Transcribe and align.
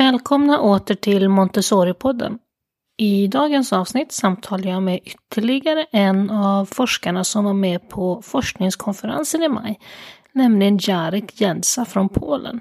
Välkomna 0.00 0.60
åter 0.60 0.94
till 0.94 1.28
Montessori-podden. 1.28 2.38
I 2.98 3.26
dagens 3.26 3.72
avsnitt 3.72 4.12
samtalar 4.12 4.70
jag 4.70 4.82
med 4.82 5.00
ytterligare 5.04 5.86
en 5.92 6.30
av 6.30 6.66
forskarna 6.66 7.24
som 7.24 7.44
var 7.44 7.52
med 7.52 7.88
på 7.88 8.22
forskningskonferensen 8.22 9.42
i 9.42 9.48
maj, 9.48 9.80
nämligen 10.32 10.78
Jarek 10.82 11.40
Jensa 11.40 11.84
från 11.84 12.08
Polen. 12.08 12.60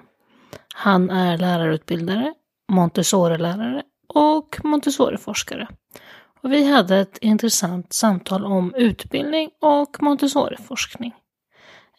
Han 0.75 1.09
är 1.09 1.37
lärarutbildare, 1.37 2.33
Montessori-lärare 2.71 3.83
och 4.07 4.57
Montessori-forskare. 4.63 5.67
Och 6.43 6.51
vi 6.51 6.71
hade 6.71 6.97
ett 6.97 7.17
intressant 7.17 7.93
samtal 7.93 8.45
om 8.45 8.73
utbildning 8.75 9.49
och 9.61 9.97
Montessori-forskning. 10.03 11.13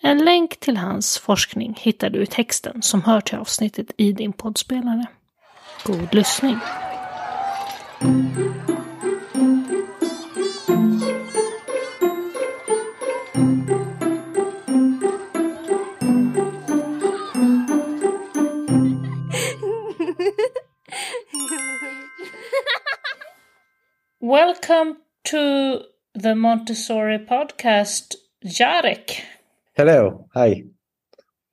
En 0.03 0.25
länk 0.25 0.61
till 0.61 0.77
hans 0.77 1.19
forskning 1.19 1.75
hittar 1.81 2.11
du 2.11 2.23
i 2.23 2.27
texten 2.27 2.83
som 2.83 3.03
hör 3.03 3.21
till 3.21 3.39
avsnittet 3.39 3.87
i 3.97 4.13
din 4.13 4.33
poddspelare. 4.33 5.07
God 5.85 6.13
lyssning! 6.13 6.61
Welcome 24.21 24.99
to 25.25 25.83
the 26.15 26.35
Montessori 26.35 27.19
podcast, 27.21 28.17
Jarek. 28.45 29.23
Hello. 29.75 30.29
Hi. 30.35 30.65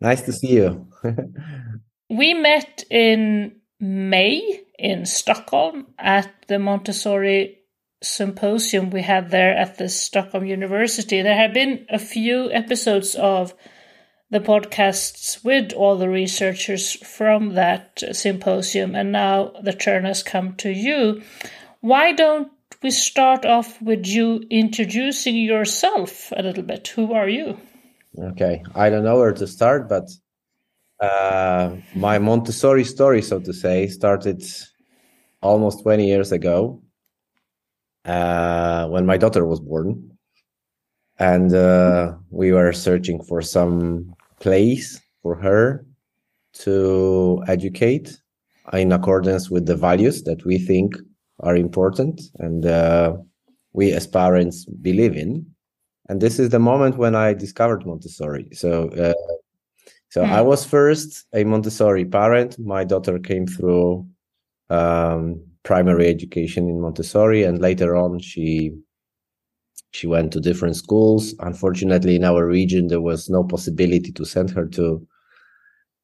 Nice 0.02 0.22
to 0.24 0.34
see 0.34 0.54
you. 0.54 0.88
we 2.10 2.34
met 2.34 2.84
in 2.90 3.56
May 3.80 4.64
in 4.78 5.06
Stockholm 5.06 5.88
at 5.98 6.32
the 6.48 6.60
Montessori 6.60 7.60
symposium 8.02 8.90
we 8.90 9.02
had 9.02 9.32
there 9.32 9.56
at 9.56 9.78
the 9.78 9.90
Stockholm 9.90 10.46
University. 10.46 11.22
There 11.22 11.36
have 11.36 11.54
been 11.54 11.86
a 11.90 12.00
few 12.00 12.52
episodes 12.52 13.16
of 13.16 13.54
the 14.30 14.40
podcasts 14.40 15.44
with 15.44 15.74
all 15.74 15.96
the 15.96 16.10
researchers 16.10 16.94
from 16.94 17.54
that 17.54 18.04
symposium, 18.12 18.96
and 18.96 19.12
now 19.12 19.54
the 19.64 19.74
turn 19.74 20.06
has 20.06 20.22
come 20.22 20.56
to 20.56 20.70
you. 20.70 21.22
Why 21.80 22.12
don't 22.12 22.52
we 22.84 22.92
start 22.92 23.46
off 23.46 23.82
with 23.82 24.06
you 24.06 24.44
introducing 24.50 25.38
yourself 25.38 26.32
a 26.36 26.44
little 26.44 26.64
bit? 26.64 26.88
Who 26.90 27.14
are 27.14 27.30
you? 27.30 27.58
Okay, 28.20 28.64
I 28.76 28.90
don't 28.90 29.04
know 29.04 29.18
where 29.18 29.34
to 29.34 29.48
start, 29.48 29.88
but 29.88 30.10
uh, 31.00 31.76
my 31.96 32.20
Montessori 32.20 32.84
story, 32.84 33.22
so 33.22 33.40
to 33.40 33.54
say, 33.54 33.88
started 33.88 34.44
almost 35.42 35.84
20 35.84 36.06
years 36.06 36.32
ago 36.32 36.82
uh, 38.06 38.88
when 38.88 39.06
my 39.06 39.18
daughter 39.18 39.46
was 39.46 39.60
born. 39.60 40.12
And 41.20 41.54
uh, 41.54 42.14
we 42.30 42.52
were 42.52 42.74
searching 42.74 43.24
for 43.24 43.42
some 43.42 44.14
place 44.40 45.02
for 45.24 45.36
her 45.36 45.86
to 46.54 47.44
educate 47.48 48.20
in 48.74 48.92
accordance 48.92 49.50
with 49.50 49.66
the 49.66 49.76
values 49.76 50.24
that 50.24 50.46
we 50.46 50.58
think 50.58 50.96
are 51.40 51.56
important 51.56 52.20
and 52.40 52.66
uh, 52.66 53.16
we 53.74 53.92
as 53.94 54.08
parents 54.08 54.66
believe 54.66 55.16
in 55.16 55.46
and 56.10 56.22
this 56.22 56.40
is 56.40 56.50
the 56.50 56.60
moment 56.60 56.98
when 56.98 57.16
I 57.16 57.34
discovered 57.34 57.86
Montessori. 57.86 58.48
So, 58.54 58.90
uh, 58.90 59.14
so 60.10 60.24
mm. 60.24 60.30
I 60.30 60.42
was 60.42 60.66
first 60.66 61.26
a 61.34 61.44
Montessori 61.44 62.06
parent. 62.06 62.58
My 62.60 62.84
daughter 62.84 63.20
came 63.20 63.46
through 63.46 64.08
um, 64.70 65.44
primary 65.64 66.08
education 66.08 66.70
in 66.70 66.82
Montessori, 66.82 67.44
and 67.44 67.60
later 67.60 67.96
on 67.96 68.20
she 68.20 68.72
she 69.92 70.08
went 70.08 70.32
to 70.34 70.40
different 70.40 70.76
schools. 70.76 71.34
Unfortunately, 71.40 72.16
in 72.16 72.24
our 72.24 72.46
region, 72.46 72.88
there 72.88 73.02
was 73.02 73.30
no 73.30 73.44
possibility 73.44 74.12
to 74.12 74.26
send 74.26 74.50
her 74.52 74.66
to 74.68 75.08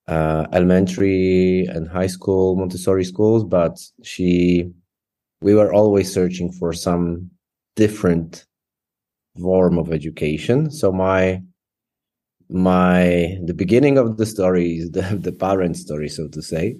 uh, 0.07 0.47
elementary 0.51 1.65
and 1.65 1.87
high 1.87 2.07
school 2.07 2.55
Montessori 2.55 3.05
schools, 3.05 3.43
but 3.43 3.79
she 4.03 4.69
we 5.41 5.55
were 5.55 5.73
always 5.73 6.11
searching 6.11 6.51
for 6.51 6.73
some 6.73 7.29
different 7.75 8.45
form 9.39 9.77
of 9.77 9.91
education. 9.91 10.71
So 10.71 10.91
my 10.91 11.41
my 12.53 13.37
the 13.43 13.53
beginning 13.53 13.97
of 13.97 14.17
the 14.17 14.25
story 14.25 14.77
is 14.77 14.91
the, 14.91 15.01
the 15.21 15.31
parent 15.31 15.75
story, 15.75 16.07
so 16.07 16.27
to 16.29 16.41
say. 16.41 16.77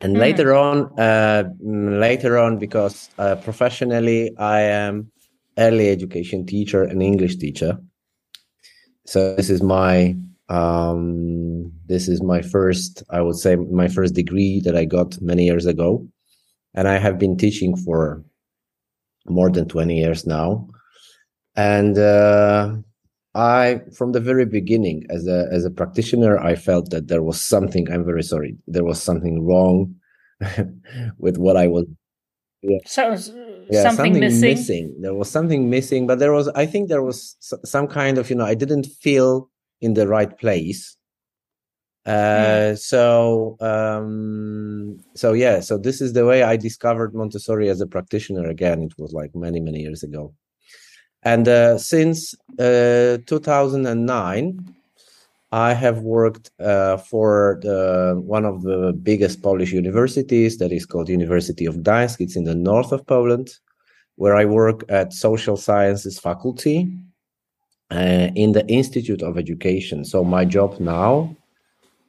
And 0.00 0.16
mm. 0.16 0.20
later 0.20 0.54
on, 0.54 0.98
uh, 0.98 1.44
later 1.60 2.38
on, 2.38 2.58
because 2.58 3.10
uh, 3.18 3.36
professionally 3.36 4.36
I 4.38 4.62
am 4.62 5.12
early 5.58 5.90
education 5.90 6.46
teacher 6.46 6.82
and 6.82 7.02
English 7.02 7.36
teacher. 7.36 7.78
So 9.04 9.36
this 9.36 9.50
is 9.50 9.62
my 9.62 10.16
um, 10.48 11.70
this 11.86 12.08
is 12.08 12.22
my 12.22 12.42
first, 12.42 13.04
I 13.10 13.20
would 13.20 13.36
say, 13.36 13.54
my 13.54 13.86
first 13.86 14.14
degree 14.14 14.60
that 14.64 14.74
I 14.74 14.84
got 14.84 15.20
many 15.20 15.44
years 15.44 15.66
ago, 15.66 16.08
and 16.74 16.88
I 16.88 16.98
have 16.98 17.18
been 17.18 17.36
teaching 17.36 17.76
for 17.76 18.24
more 19.26 19.50
than 19.50 19.68
twenty 19.68 19.98
years 19.98 20.26
now 20.26 20.66
and 21.56 21.98
uh, 21.98 22.74
I, 23.40 23.80
from 23.96 24.12
the 24.12 24.20
very 24.20 24.44
beginning, 24.44 25.06
as 25.08 25.26
a 25.26 25.48
as 25.50 25.64
a 25.64 25.70
practitioner, 25.70 26.38
I 26.38 26.54
felt 26.56 26.90
that 26.90 27.08
there 27.08 27.22
was 27.22 27.40
something. 27.40 27.90
I'm 27.90 28.04
very 28.04 28.22
sorry. 28.22 28.56
There 28.66 28.84
was 28.84 29.02
something 29.02 29.46
wrong 29.46 29.94
with 31.18 31.38
what 31.38 31.56
I 31.56 31.66
was. 31.66 31.86
Yeah. 32.62 32.78
So, 32.84 33.02
yeah, 33.70 33.82
something, 33.82 34.12
something 34.12 34.20
missing? 34.20 34.50
missing. 34.50 34.96
There 35.00 35.14
was 35.14 35.30
something 35.30 35.70
missing, 35.70 36.06
but 36.06 36.18
there 36.18 36.34
was. 36.34 36.48
I 36.48 36.66
think 36.66 36.90
there 36.90 37.02
was 37.02 37.36
some 37.64 37.86
kind 37.86 38.18
of. 38.18 38.28
You 38.28 38.36
know, 38.36 38.44
I 38.44 38.54
didn't 38.54 38.86
feel 39.00 39.48
in 39.80 39.94
the 39.94 40.06
right 40.06 40.36
place. 40.38 40.96
Uh, 42.04 42.72
mm. 42.72 42.78
so 42.78 43.56
um, 43.60 44.98
so 45.14 45.32
yeah. 45.32 45.60
So 45.60 45.78
this 45.78 46.02
is 46.02 46.12
the 46.12 46.26
way 46.26 46.42
I 46.42 46.58
discovered 46.58 47.14
Montessori 47.14 47.70
as 47.70 47.80
a 47.80 47.86
practitioner. 47.86 48.46
Again, 48.50 48.82
it 48.82 48.92
was 48.98 49.14
like 49.14 49.34
many 49.34 49.60
many 49.60 49.80
years 49.80 50.02
ago. 50.02 50.34
And 51.22 51.48
uh, 51.48 51.78
since 51.78 52.34
uh, 52.58 53.18
2009, 53.26 54.74
I 55.52 55.74
have 55.74 55.98
worked 55.98 56.50
uh, 56.60 56.96
for 56.96 57.58
the, 57.62 58.20
one 58.24 58.44
of 58.44 58.62
the 58.62 58.92
biggest 59.02 59.42
Polish 59.42 59.72
universities 59.72 60.58
that 60.58 60.72
is 60.72 60.86
called 60.86 61.08
University 61.08 61.66
of 61.66 61.76
Gdańsk. 61.76 62.20
It's 62.20 62.36
in 62.36 62.44
the 62.44 62.54
north 62.54 62.92
of 62.92 63.06
Poland, 63.06 63.50
where 64.16 64.36
I 64.36 64.44
work 64.44 64.84
at 64.88 65.12
social 65.12 65.56
sciences 65.56 66.18
faculty 66.18 66.88
uh, 67.90 68.28
in 68.36 68.52
the 68.52 68.66
Institute 68.68 69.22
of 69.22 69.36
Education. 69.36 70.04
So 70.04 70.22
my 70.22 70.44
job 70.44 70.78
now 70.78 71.36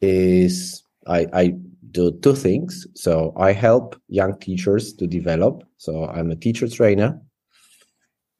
is 0.01 0.83
I, 1.07 1.27
I 1.33 1.55
do 1.89 2.11
two 2.21 2.35
things. 2.35 2.87
So 2.93 3.33
I 3.35 3.51
help 3.51 3.99
young 4.07 4.37
teachers 4.39 4.93
to 4.93 5.07
develop. 5.07 5.63
So 5.77 6.05
I'm 6.05 6.31
a 6.31 6.35
teacher 6.35 6.69
trainer 6.69 7.19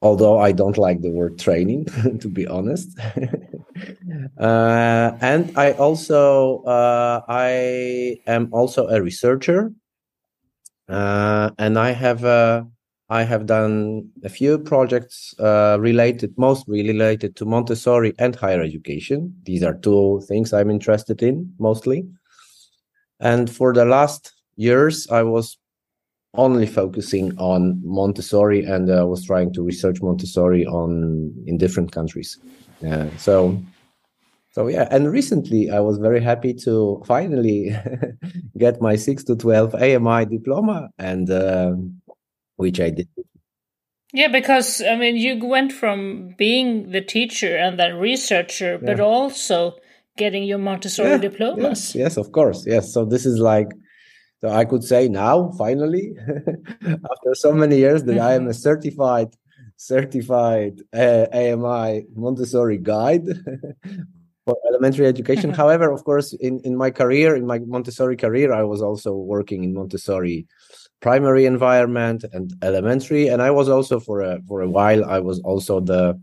although 0.02 0.38
I 0.38 0.52
don't 0.52 0.76
like 0.76 1.00
the 1.00 1.10
word 1.10 1.38
training, 1.38 1.84
to 2.20 2.28
be 2.28 2.46
honest. 2.46 2.98
uh, 4.38 5.12
and 5.20 5.56
I 5.56 5.72
also 5.72 6.62
uh, 6.64 7.22
I 7.28 8.20
am 8.26 8.48
also 8.52 8.88
a 8.88 9.00
researcher, 9.00 9.72
uh, 10.88 11.50
and 11.58 11.78
I 11.78 11.92
have 11.92 12.24
uh, 12.24 12.64
I 13.08 13.22
have 13.24 13.46
done 13.46 14.10
a 14.24 14.28
few 14.28 14.58
projects 14.58 15.34
uh, 15.38 15.76
related, 15.78 16.34
mostly 16.38 16.86
related 16.86 17.36
to 17.36 17.44
Montessori 17.44 18.14
and 18.18 18.34
higher 18.34 18.62
education. 18.62 19.34
These 19.44 19.62
are 19.62 19.74
two 19.74 20.22
things 20.26 20.52
I'm 20.52 20.70
interested 20.70 21.22
in 21.22 21.54
mostly. 21.58 22.06
And 23.20 23.48
for 23.48 23.72
the 23.72 23.84
last 23.84 24.32
years, 24.56 25.06
I 25.08 25.22
was 25.22 25.58
only 26.34 26.66
focusing 26.66 27.36
on 27.38 27.80
Montessori 27.84 28.64
and 28.64 28.90
uh, 28.90 29.06
was 29.06 29.24
trying 29.24 29.52
to 29.54 29.62
research 29.62 30.00
Montessori 30.00 30.66
on 30.66 31.32
in 31.46 31.58
different 31.58 31.92
countries. 31.92 32.38
Yeah, 32.80 33.08
so 33.18 33.62
so 34.52 34.68
yeah, 34.68 34.88
and 34.90 35.10
recently 35.10 35.70
I 35.70 35.80
was 35.80 35.98
very 35.98 36.20
happy 36.20 36.54
to 36.64 37.02
finally 37.06 37.76
get 38.58 38.80
my 38.80 38.96
six 38.96 39.24
to 39.24 39.36
twelve 39.36 39.74
AMI 39.74 40.26
diploma, 40.26 40.90
and 40.98 41.30
uh, 41.30 41.72
which 42.56 42.80
I 42.80 42.90
did. 42.90 43.08
Yeah, 44.12 44.28
because 44.28 44.82
I 44.82 44.96
mean, 44.96 45.16
you 45.16 45.44
went 45.44 45.72
from 45.72 46.34
being 46.36 46.90
the 46.90 47.00
teacher 47.00 47.56
and 47.56 47.78
then 47.78 47.96
researcher, 47.96 48.72
yeah. 48.72 48.86
but 48.86 49.00
also 49.00 49.76
getting 50.18 50.44
your 50.44 50.58
Montessori 50.58 51.10
yeah, 51.10 51.16
diplomas. 51.18 51.94
Yes, 51.94 51.94
yes, 51.94 52.16
of 52.18 52.32
course, 52.32 52.66
yes. 52.66 52.92
So 52.92 53.04
this 53.06 53.24
is 53.24 53.38
like 53.38 53.68
so 54.42 54.50
I 54.50 54.64
could 54.64 54.82
say 54.82 55.08
now, 55.08 55.52
finally, 55.56 56.14
after 56.84 57.34
so 57.34 57.52
many 57.52 57.78
years, 57.78 58.02
that 58.04 58.18
I 58.18 58.34
am 58.34 58.48
a 58.48 58.54
certified 58.68 59.36
certified 59.76 60.80
uh, 60.92 61.26
AMI 61.32 62.06
Montessori 62.14 62.78
guide. 62.78 63.26
for 64.44 64.56
elementary 64.68 65.06
education. 65.06 65.50
However, 65.50 65.92
of 65.92 66.02
course, 66.02 66.32
in, 66.32 66.58
in 66.64 66.76
my 66.76 66.90
career, 66.90 67.36
in 67.36 67.46
my 67.46 67.60
Montessori 67.60 68.16
career, 68.16 68.52
I 68.52 68.64
was 68.64 68.82
also 68.82 69.12
working 69.14 69.62
in 69.62 69.72
Montessori 69.72 70.48
primary 71.00 71.46
environment 71.46 72.24
and 72.32 72.52
elementary, 72.62 73.28
and 73.28 73.40
I 73.40 73.52
was 73.52 73.68
also 73.68 74.00
for 74.00 74.20
a 74.20 74.40
for 74.48 74.62
a 74.62 74.68
while 74.68 75.04
I 75.04 75.20
was 75.20 75.38
also 75.40 75.78
the 75.78 76.20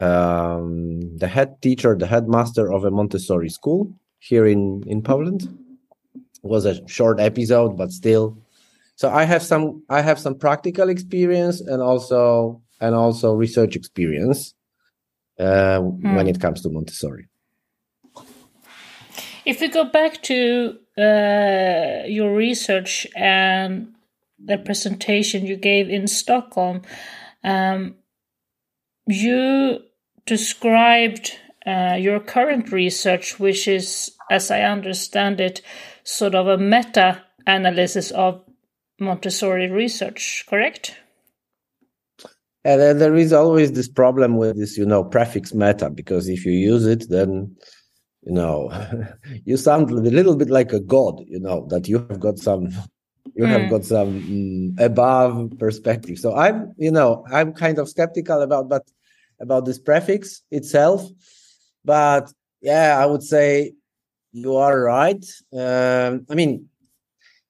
um, 0.00 1.16
the 1.16 1.28
head 1.28 1.62
teacher, 1.62 1.96
the 1.96 2.06
headmaster 2.06 2.70
of 2.70 2.84
a 2.84 2.90
Montessori 2.90 3.48
school 3.48 3.90
here 4.18 4.46
in 4.46 4.82
in 4.86 5.00
Poland. 5.02 5.48
Was 6.42 6.64
a 6.64 6.86
short 6.88 7.20
episode, 7.20 7.76
but 7.76 7.92
still. 7.92 8.38
So 8.96 9.10
I 9.10 9.24
have 9.24 9.42
some 9.42 9.82
I 9.88 10.00
have 10.00 10.18
some 10.18 10.36
practical 10.36 10.88
experience 10.88 11.60
and 11.60 11.82
also 11.82 12.62
and 12.80 12.94
also 12.94 13.34
research 13.34 13.76
experience 13.76 14.54
uh, 15.38 15.80
mm. 15.80 16.14
when 16.14 16.26
it 16.26 16.40
comes 16.40 16.62
to 16.62 16.70
Montessori. 16.70 17.28
If 19.44 19.60
we 19.60 19.68
go 19.68 19.84
back 19.84 20.22
to 20.24 20.78
uh, 20.98 22.06
your 22.06 22.34
research 22.34 23.06
and 23.16 23.94
the 24.38 24.58
presentation 24.58 25.46
you 25.46 25.56
gave 25.56 25.88
in 25.88 26.06
Stockholm, 26.06 26.82
um, 27.42 27.96
you 29.06 29.80
described 30.26 31.38
uh, 31.66 31.96
your 31.98 32.20
current 32.20 32.70
research, 32.72 33.38
which 33.38 33.66
is, 33.66 34.12
as 34.30 34.50
I 34.50 34.62
understand 34.62 35.40
it, 35.40 35.62
sort 36.10 36.34
of 36.34 36.46
a 36.46 36.58
meta 36.58 37.22
analysis 37.46 38.10
of 38.10 38.42
Montessori 38.98 39.70
research, 39.70 40.44
correct? 40.48 40.96
And 42.64 42.80
then 42.80 42.98
there 42.98 43.16
is 43.16 43.32
always 43.32 43.72
this 43.72 43.88
problem 43.88 44.36
with 44.36 44.58
this, 44.58 44.76
you 44.76 44.84
know, 44.84 45.02
prefix 45.02 45.54
meta, 45.54 45.88
because 45.88 46.28
if 46.28 46.44
you 46.44 46.52
use 46.52 46.84
it, 46.86 47.08
then 47.08 47.56
you 48.22 48.32
know 48.32 48.70
you 49.44 49.56
sound 49.56 49.90
a 49.90 49.94
little 49.94 50.36
bit 50.36 50.50
like 50.50 50.72
a 50.72 50.80
god 50.80 51.20
you 51.26 51.40
know 51.40 51.66
that 51.68 51.88
you 51.88 51.98
have 51.98 52.20
got 52.20 52.38
some 52.38 52.68
you 53.34 53.44
mm. 53.44 53.48
have 53.48 53.62
hmm. 53.62 53.68
got 53.68 53.84
some 53.84 54.20
mm, 54.22 54.80
above 54.80 55.50
perspective 55.58 56.18
so 56.18 56.34
i'm 56.36 56.72
you 56.76 56.90
know 56.90 57.24
i'm 57.32 57.52
kind 57.52 57.78
of 57.78 57.88
skeptical 57.88 58.42
about 58.42 58.68
but 58.68 58.82
about 59.40 59.64
this 59.64 59.78
prefix 59.78 60.42
itself 60.50 61.08
but 61.84 62.32
yeah 62.60 62.98
i 62.98 63.06
would 63.06 63.22
say 63.22 63.72
you 64.32 64.56
are 64.56 64.80
right. 64.80 65.24
Um, 65.52 66.26
i 66.30 66.34
mean 66.34 66.68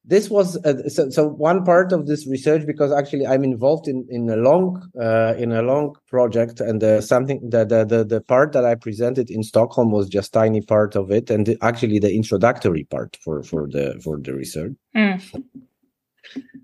this 0.05 0.31
was 0.31 0.57
uh, 0.65 0.89
so, 0.89 1.11
so, 1.11 1.29
one 1.29 1.65
part 1.65 1.93
of 1.93 2.07
this 2.07 2.27
research 2.27 2.67
because 2.67 2.91
actually 2.91 3.27
i'm 3.27 3.45
involved 3.45 3.87
in 3.87 4.07
in 4.09 4.29
a 4.31 4.37
long 4.37 4.91
uh, 5.01 5.35
in 5.39 5.53
a 5.53 5.63
long 5.63 5.95
project 6.09 6.61
and 6.61 6.83
uh, 6.83 7.01
something 7.01 7.39
that 7.51 7.69
the, 7.69 7.85
the 7.85 8.05
the 8.05 8.21
part 8.23 8.53
that 8.53 8.65
i 8.65 8.75
presented 8.75 9.31
in 9.31 9.43
stockholm 9.43 9.91
was 9.91 10.09
just 10.09 10.33
tiny 10.33 10.63
part 10.63 10.97
of 10.97 11.11
it 11.11 11.31
and 11.31 11.47
the, 11.47 11.57
actually 11.63 11.99
the 11.99 12.13
introductory 12.13 12.85
part 12.85 13.17
for 13.23 13.43
for 13.43 13.69
the 13.69 14.01
for 14.03 14.19
the 14.19 14.35
research. 14.35 14.73
Mm. 14.97 15.45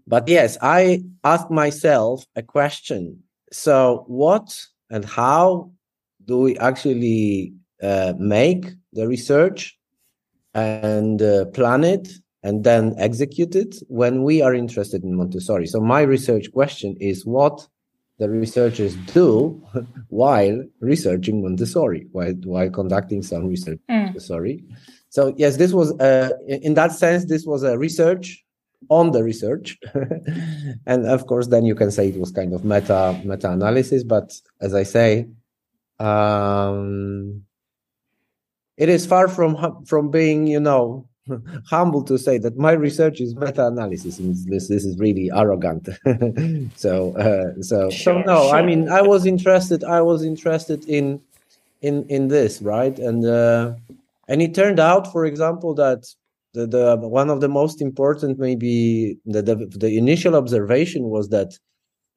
but 0.06 0.26
yes 0.28 0.56
i 0.62 1.02
asked 1.24 1.50
myself 1.50 2.24
a 2.36 2.42
question. 2.42 3.22
So 3.52 4.04
what 4.08 4.60
and 4.90 5.04
how 5.04 5.70
do 6.24 6.38
we 6.38 6.58
actually 6.58 7.52
uh, 7.82 8.14
make 8.18 8.66
the 8.92 9.06
research 9.06 9.75
and 10.56 11.20
uh, 11.20 11.44
plan 11.46 11.84
it 11.84 12.08
and 12.42 12.64
then 12.64 12.94
execute 12.98 13.54
it 13.54 13.76
when 13.88 14.22
we 14.22 14.40
are 14.40 14.54
interested 14.54 15.04
in 15.04 15.14
Montessori. 15.14 15.66
So 15.66 15.80
my 15.80 16.00
research 16.00 16.50
question 16.50 16.96
is 16.98 17.26
what 17.26 17.66
the 18.18 18.30
researchers 18.30 18.96
do 19.12 19.62
while 20.08 20.64
researching 20.80 21.42
Montessori, 21.42 22.06
while 22.12 22.32
while 22.44 22.70
conducting 22.70 23.22
some 23.22 23.46
research 23.46 23.78
mm. 23.90 24.04
Montessori. 24.06 24.64
So 25.10 25.34
yes, 25.36 25.58
this 25.58 25.72
was 25.72 25.92
uh, 26.00 26.30
in 26.48 26.74
that 26.74 26.92
sense 26.92 27.26
this 27.26 27.44
was 27.44 27.62
a 27.62 27.76
research 27.76 28.42
on 28.88 29.10
the 29.10 29.22
research, 29.22 29.76
and 30.86 31.06
of 31.06 31.26
course 31.26 31.48
then 31.48 31.66
you 31.66 31.74
can 31.74 31.90
say 31.90 32.08
it 32.08 32.18
was 32.18 32.30
kind 32.30 32.54
of 32.54 32.64
meta 32.64 33.20
meta 33.24 33.50
analysis. 33.50 34.04
But 34.04 34.32
as 34.62 34.72
I 34.72 34.84
say, 34.84 35.28
um, 35.98 37.42
it 38.76 38.88
is 38.88 39.06
far 39.06 39.28
from 39.28 39.84
from 39.84 40.10
being 40.10 40.46
you 40.46 40.60
know 40.60 41.06
humble 41.66 42.02
to 42.02 42.18
say 42.18 42.38
that 42.38 42.56
my 42.56 42.72
research 42.72 43.20
is 43.20 43.34
meta-analysis 43.34 44.18
and 44.18 44.36
this 44.46 44.68
this 44.68 44.84
is 44.84 44.98
really 44.98 45.30
arrogant 45.34 45.88
so 46.76 47.16
uh, 47.16 47.60
so 47.62 47.90
sure, 47.90 48.22
so 48.22 48.22
no 48.22 48.48
sure. 48.48 48.54
i 48.54 48.62
mean 48.62 48.88
i 48.88 49.02
was 49.02 49.26
interested 49.26 49.82
i 49.84 50.00
was 50.00 50.22
interested 50.22 50.84
in 50.88 51.20
in 51.82 52.04
in 52.08 52.28
this 52.28 52.62
right 52.62 52.98
and 52.98 53.24
uh, 53.24 53.72
and 54.28 54.42
it 54.42 54.54
turned 54.54 54.80
out 54.80 55.10
for 55.12 55.24
example 55.24 55.74
that 55.74 56.06
the, 56.54 56.66
the 56.66 56.96
one 56.96 57.28
of 57.28 57.40
the 57.40 57.48
most 57.48 57.82
important 57.82 58.38
maybe 58.38 59.18
the 59.26 59.42
the, 59.42 59.56
the 59.76 59.98
initial 59.98 60.34
observation 60.36 61.04
was 61.04 61.28
that 61.28 61.58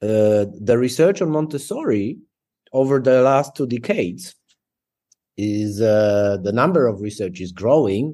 uh, 0.01 0.45
the 0.61 0.77
research 0.77 1.21
on 1.21 1.29
montessori 1.29 2.17
over 2.71 2.99
the 2.99 3.21
last 3.21 3.55
two 3.55 3.67
decades 3.67 4.35
is 5.39 5.81
uh, 5.81 6.37
the 6.43 6.51
number 6.51 6.87
of 6.87 7.01
research 7.01 7.39
is 7.39 7.51
growing 7.51 8.05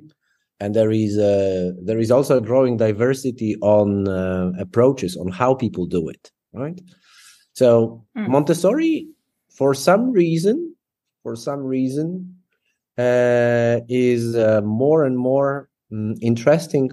and 0.60 0.74
there 0.74 0.92
is 0.92 1.18
a, 1.18 1.74
there 1.83 2.00
is 2.00 2.12
also 2.12 2.38
a 2.38 2.42
growing 2.42 2.77
diversity 2.77 3.56
on 3.62 4.07
uh, 4.07 4.51
approaches 4.60 5.18
on 5.18 5.27
how 5.27 5.54
people 5.54 5.86
do 5.86 6.07
it 6.07 6.31
right? 6.56 6.80
So 7.54 8.06
mm. 8.18 8.27
montessori 8.27 9.07
for 9.50 9.74
some 9.74 10.12
reason 10.12 10.75
for 11.24 11.36
some 11.36 11.62
reason 11.62 12.36
uh, 12.98 13.80
is 13.89 14.36
uh, 14.36 14.62
more 14.63 15.04
and 15.04 15.18
more 15.18 15.69
um, 15.92 16.16
interesting 16.22 16.92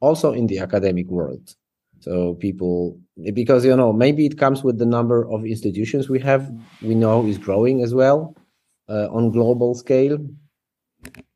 also 0.00 0.32
in 0.32 0.46
the 0.46 0.58
academic 0.58 1.06
world. 1.08 1.54
So 2.00 2.34
people 2.34 2.98
because 3.32 3.64
you 3.64 3.76
know 3.76 3.92
maybe 3.92 4.26
it 4.26 4.38
comes 4.38 4.62
with 4.62 4.78
the 4.78 4.86
number 4.86 5.30
of 5.30 5.44
institutions 5.44 6.08
we 6.08 6.20
have 6.20 6.50
we 6.82 6.94
know 6.94 7.26
is 7.26 7.38
growing 7.38 7.82
as 7.82 7.94
well 7.94 8.36
uh, 8.88 9.08
on 9.10 9.30
global 9.30 9.74
scale 9.74 10.18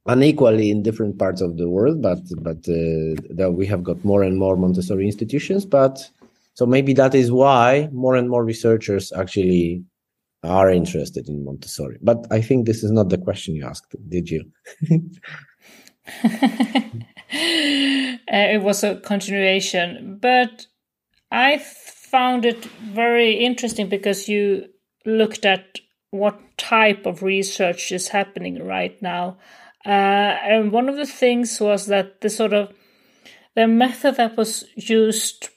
unequally 0.06 0.70
in 0.70 0.82
different 0.82 1.18
parts 1.18 1.40
of 1.40 1.56
the 1.56 1.68
world, 1.68 2.02
but 2.02 2.20
but 2.40 2.58
uh, 2.68 3.14
that 3.30 3.54
we 3.56 3.66
have 3.66 3.82
got 3.82 4.04
more 4.04 4.22
and 4.22 4.38
more 4.38 4.56
Montessori 4.56 5.06
institutions. 5.06 5.64
But 5.64 6.10
so 6.54 6.66
maybe 6.66 6.92
that 6.94 7.14
is 7.14 7.30
why 7.30 7.88
more 7.92 8.16
and 8.16 8.28
more 8.28 8.44
researchers 8.44 9.12
actually 9.12 9.84
are 10.42 10.70
interested 10.70 11.28
in 11.28 11.44
Montessori. 11.44 11.98
But 12.00 12.26
I 12.30 12.40
think 12.40 12.66
this 12.66 12.82
is 12.82 12.90
not 12.90 13.10
the 13.10 13.18
question 13.18 13.54
you 13.54 13.66
asked, 13.66 13.94
did 14.08 14.30
you? 14.30 14.44
uh, 14.90 15.00
it 18.28 18.62
was 18.62 18.82
a 18.82 18.96
continuation, 19.00 20.18
but 20.20 20.66
I 21.30 21.58
found 21.58 22.46
it 22.46 22.64
very 22.64 23.34
interesting 23.34 23.88
because 23.88 24.28
you 24.28 24.64
looked 25.04 25.44
at 25.44 25.78
what 26.10 26.40
type 26.58 27.06
of 27.06 27.22
research 27.22 27.92
is 27.92 28.08
happening 28.08 28.64
right 28.64 29.00
now 29.00 29.38
uh, 29.86 29.88
and 29.88 30.72
one 30.72 30.88
of 30.88 30.96
the 30.96 31.06
things 31.06 31.58
was 31.60 31.86
that 31.86 32.20
the 32.20 32.28
sort 32.28 32.52
of 32.52 32.72
the 33.54 33.66
method 33.66 34.16
that 34.16 34.36
was 34.36 34.64
used 34.76 35.48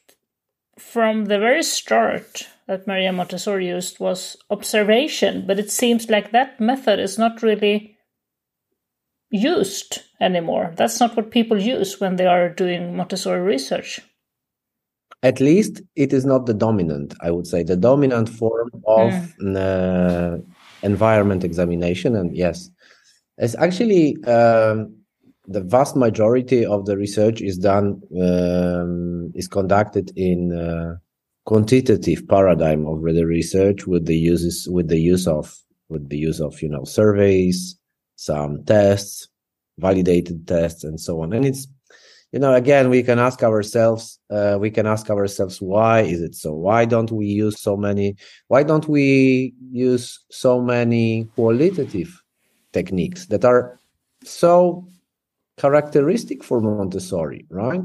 from 0.80 1.26
the 1.26 1.40
very 1.40 1.64
start 1.64 2.48
that 2.68 2.88
Maria 2.88 3.12
Montessori 3.12 3.68
used 3.68 4.00
was 4.00 4.38
observation, 4.50 5.46
but 5.46 5.60
it 5.60 5.70
seems 5.70 6.10
like 6.10 6.32
that 6.32 6.60
method 6.60 7.00
is 7.00 7.18
not 7.18 7.44
really 7.44 7.98
used 9.30 10.02
anymore. 10.22 10.74
That's 10.78 11.00
not 11.00 11.16
what 11.16 11.32
people 11.32 11.62
use 11.62 12.00
when 12.00 12.16
they 12.16 12.26
are 12.26 12.50
doing 12.50 12.96
Montessori 12.96 13.42
research. 13.42 14.00
At 15.24 15.40
least 15.40 15.82
it 15.96 16.12
is 16.12 16.26
not 16.26 16.46
the 16.46 16.54
dominant, 16.54 17.16
I 17.22 17.32
would 17.32 17.48
say, 17.48 17.64
the 17.64 17.78
dominant 17.78 18.28
form 18.28 18.70
of 18.86 19.12
mm. 19.42 19.56
uh, 19.56 20.38
environment 20.82 21.46
examination. 21.46 22.16
And 22.16 22.36
yes, 22.36 22.70
it's 23.38 23.56
actually 23.56 24.18
um, 24.26 24.94
the 25.48 25.62
vast 25.62 25.96
majority 25.96 26.66
of 26.66 26.86
the 26.86 26.98
research 26.98 27.42
is 27.42 27.58
done 27.58 28.02
um, 28.22 29.32
is 29.34 29.48
conducted 29.48 30.12
in 30.16 30.54
uh, 30.54 30.98
quantitative 31.46 32.28
paradigm 32.28 32.86
of 32.86 33.02
the 33.02 33.26
research 33.26 33.86
with 33.88 34.06
the 34.06 34.18
uses 34.18 34.68
with 34.70 34.88
the 34.88 35.00
use 35.00 35.28
of 35.28 35.58
with 35.90 36.10
the 36.10 36.18
use 36.18 36.40
of 36.40 36.62
you 36.62 36.70
know 36.70 36.84
surveys, 36.84 37.78
some 38.16 38.64
tests, 38.66 39.28
validated 39.80 40.48
tests, 40.48 40.84
and 40.84 41.00
so 41.00 41.22
on. 41.22 41.34
And 41.34 41.46
it's 41.46 41.68
you 42.34 42.40
know 42.40 42.54
again 42.54 42.90
we 42.90 43.04
can 43.04 43.20
ask 43.20 43.44
ourselves 43.44 44.20
uh, 44.32 44.58
we 44.60 44.70
can 44.70 44.86
ask 44.86 45.10
ourselves 45.10 45.62
why 45.62 46.02
is 46.02 46.22
it 46.22 46.36
so 46.36 46.54
why 46.54 46.84
don't 46.84 47.12
we 47.12 47.26
use 47.28 47.62
so 47.62 47.78
many 47.78 48.16
why 48.48 48.64
don't 48.64 48.90
we 48.90 49.54
use 49.72 50.20
so 50.32 50.60
many 50.60 51.26
qualitative 51.36 52.22
techniques 52.74 53.28
that 53.28 53.46
are 53.46 53.80
so 54.26 54.86
characteristic 55.58 56.44
for 56.44 56.60
Montessori, 56.60 57.46
right? 57.50 57.82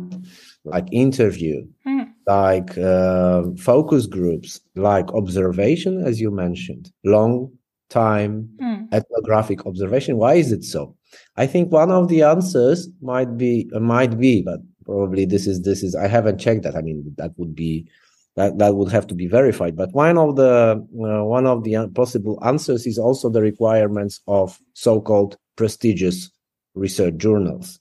Like 0.64 0.88
interview, 0.90 1.67
mm. 1.87 2.11
like 2.26 2.76
uh, 2.78 3.43
focus 3.59 4.07
groups, 4.07 4.61
like 4.75 5.12
observation, 5.12 6.05
as 6.05 6.21
you 6.21 6.31
mentioned, 6.31 6.90
long 7.05 7.52
time 7.90 8.49
Mm. 8.61 8.88
ethnographic 8.93 9.67
observation. 9.67 10.17
Why 10.19 10.35
is 10.35 10.52
it 10.52 10.64
so? 10.64 10.97
I 11.37 11.47
think 11.47 11.73
one 11.73 11.91
of 11.91 12.09
the 12.09 12.23
answers 12.23 12.88
might 13.00 13.37
be 13.37 13.71
uh, 13.75 13.81
might 13.81 14.19
be, 14.19 14.43
but 14.43 14.61
probably 14.85 15.25
this 15.25 15.47
is 15.47 15.62
this 15.62 15.83
is 15.83 15.95
I 15.95 16.09
haven't 16.09 16.38
checked 16.38 16.62
that. 16.65 16.77
I 16.77 16.83
mean, 16.83 17.15
that 17.17 17.33
would 17.37 17.55
be 17.55 17.88
that 18.37 18.59
that 18.59 18.75
would 18.75 18.91
have 18.91 19.07
to 19.09 19.15
be 19.15 19.27
verified. 19.27 19.77
But 19.77 19.93
one 19.93 20.19
of 20.19 20.37
the 20.37 20.75
uh, 20.75 21.25
one 21.25 21.47
of 21.47 21.65
the 21.65 21.77
uh, 21.77 21.87
possible 21.88 22.38
answers 22.45 22.87
is 22.87 22.99
also 22.99 23.29
the 23.29 23.43
requirements 23.43 24.21
of 24.27 24.59
so-called 24.75 25.37
prestigious 25.57 26.31
research 26.75 27.17
journals. 27.17 27.81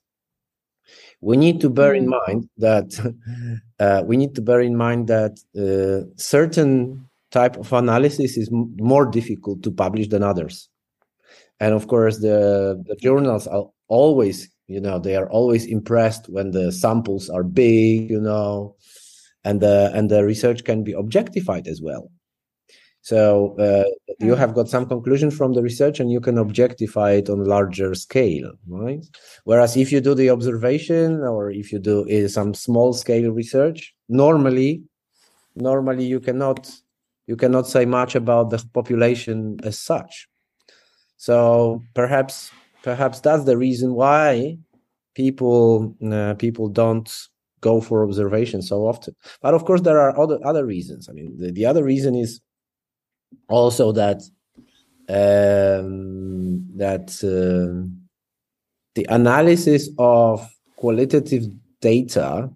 We 1.22 1.36
need 1.36 1.62
to 1.62 1.70
bear 1.70 1.94
in 1.96 2.10
mind 2.10 2.48
that 2.58 2.90
uh, 3.80 4.04
we 4.06 4.18
need 4.18 4.36
to 4.36 4.42
bear 4.42 4.62
in 4.62 4.76
mind 4.76 5.08
that 5.08 5.40
uh, 5.58 6.08
certain 6.16 7.08
type 7.32 7.58
of 7.58 7.74
analysis 7.74 8.38
is 8.38 8.50
more 8.52 9.06
difficult 9.06 9.64
to 9.64 9.72
publish 9.72 10.08
than 10.08 10.24
others 10.24 10.70
and 11.60 11.74
of 11.74 11.88
course 11.88 12.18
the 12.20 12.82
the 12.88 12.96
journals 12.96 13.48
are 13.48 13.66
always 13.88 14.50
you 14.68 14.82
know 14.82 15.00
they 15.00 15.16
are 15.16 15.30
always 15.30 15.66
impressed 15.66 16.30
when 16.30 16.52
the 16.52 16.72
samples 16.72 17.30
are 17.30 17.44
big 17.44 18.10
you 18.10 18.20
know 18.20 18.76
and 19.44 19.62
the 19.62 19.92
and 19.94 20.12
the 20.12 20.24
research 20.26 20.64
can 20.64 20.84
be 20.84 20.94
objectified 20.94 21.68
as 21.68 21.82
well. 21.82 22.12
So 23.02 23.56
uh, 23.58 23.86
you 24.20 24.36
have 24.36 24.54
got 24.54 24.68
some 24.68 24.86
conclusion 24.86 25.32
from 25.32 25.54
the 25.54 25.62
research 25.62 26.02
and 26.02 26.12
you 26.12 26.20
can 26.20 26.38
objectify 26.38 27.12
it 27.12 27.30
on 27.30 27.46
larger 27.46 27.96
scale 27.96 28.52
right? 28.68 29.06
Whereas 29.46 29.78
if 29.78 29.94
you 29.94 30.02
do 30.02 30.14
the 30.14 30.30
observation 30.30 31.22
or 31.22 31.50
if 31.50 31.72
you 31.72 31.80
do 31.80 31.98
uh, 32.10 32.28
some 32.28 32.54
small 32.54 32.92
scale 32.92 33.32
research 33.32 33.94
normally 34.10 34.84
normally 35.56 36.06
you 36.06 36.20
cannot 36.20 36.70
you 37.28 37.38
cannot 37.38 37.68
say 37.68 37.86
much 37.86 38.16
about 38.16 38.50
the 38.50 38.62
population 38.74 39.58
as 39.64 39.80
such 39.80 40.28
so 41.18 41.84
perhaps 41.94 42.52
perhaps 42.84 43.20
that's 43.20 43.44
the 43.44 43.58
reason 43.58 43.94
why 43.94 44.58
people 45.16 45.96
uh, 46.12 46.36
people 46.36 46.70
don't 46.70 47.12
go 47.62 47.82
for 47.82 48.04
observation 48.04 48.62
so 48.62 48.88
often. 48.88 49.16
But 49.42 49.54
of 49.54 49.66
course 49.66 49.82
there 49.82 50.00
are 50.00 50.18
other 50.18 50.40
other 50.46 50.66
reasons. 50.66 51.10
I 51.10 51.14
mean 51.14 51.36
the, 51.38 51.52
the 51.52 51.66
other 51.66 51.84
reason 51.84 52.16
is 52.16 52.40
also 53.50 53.92
that 53.94 54.22
um, 55.10 56.66
that 56.76 57.10
uh, 57.24 57.88
the 58.96 59.06
analysis 59.10 59.90
of 59.98 60.48
qualitative 60.76 61.46
data 61.82 62.50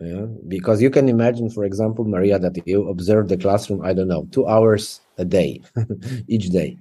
yeah, 0.00 0.24
because 0.48 0.80
you 0.80 0.88
can 0.88 1.08
imagine 1.10 1.50
for 1.50 1.64
example 1.64 2.04
maria 2.04 2.38
that 2.38 2.56
you 2.66 2.88
observe 2.88 3.28
the 3.28 3.36
classroom 3.36 3.82
i 3.84 3.92
don't 3.92 4.08
know 4.08 4.26
two 4.30 4.46
hours 4.46 5.00
a 5.18 5.24
day 5.24 5.60
each 6.28 6.48
day 6.48 6.78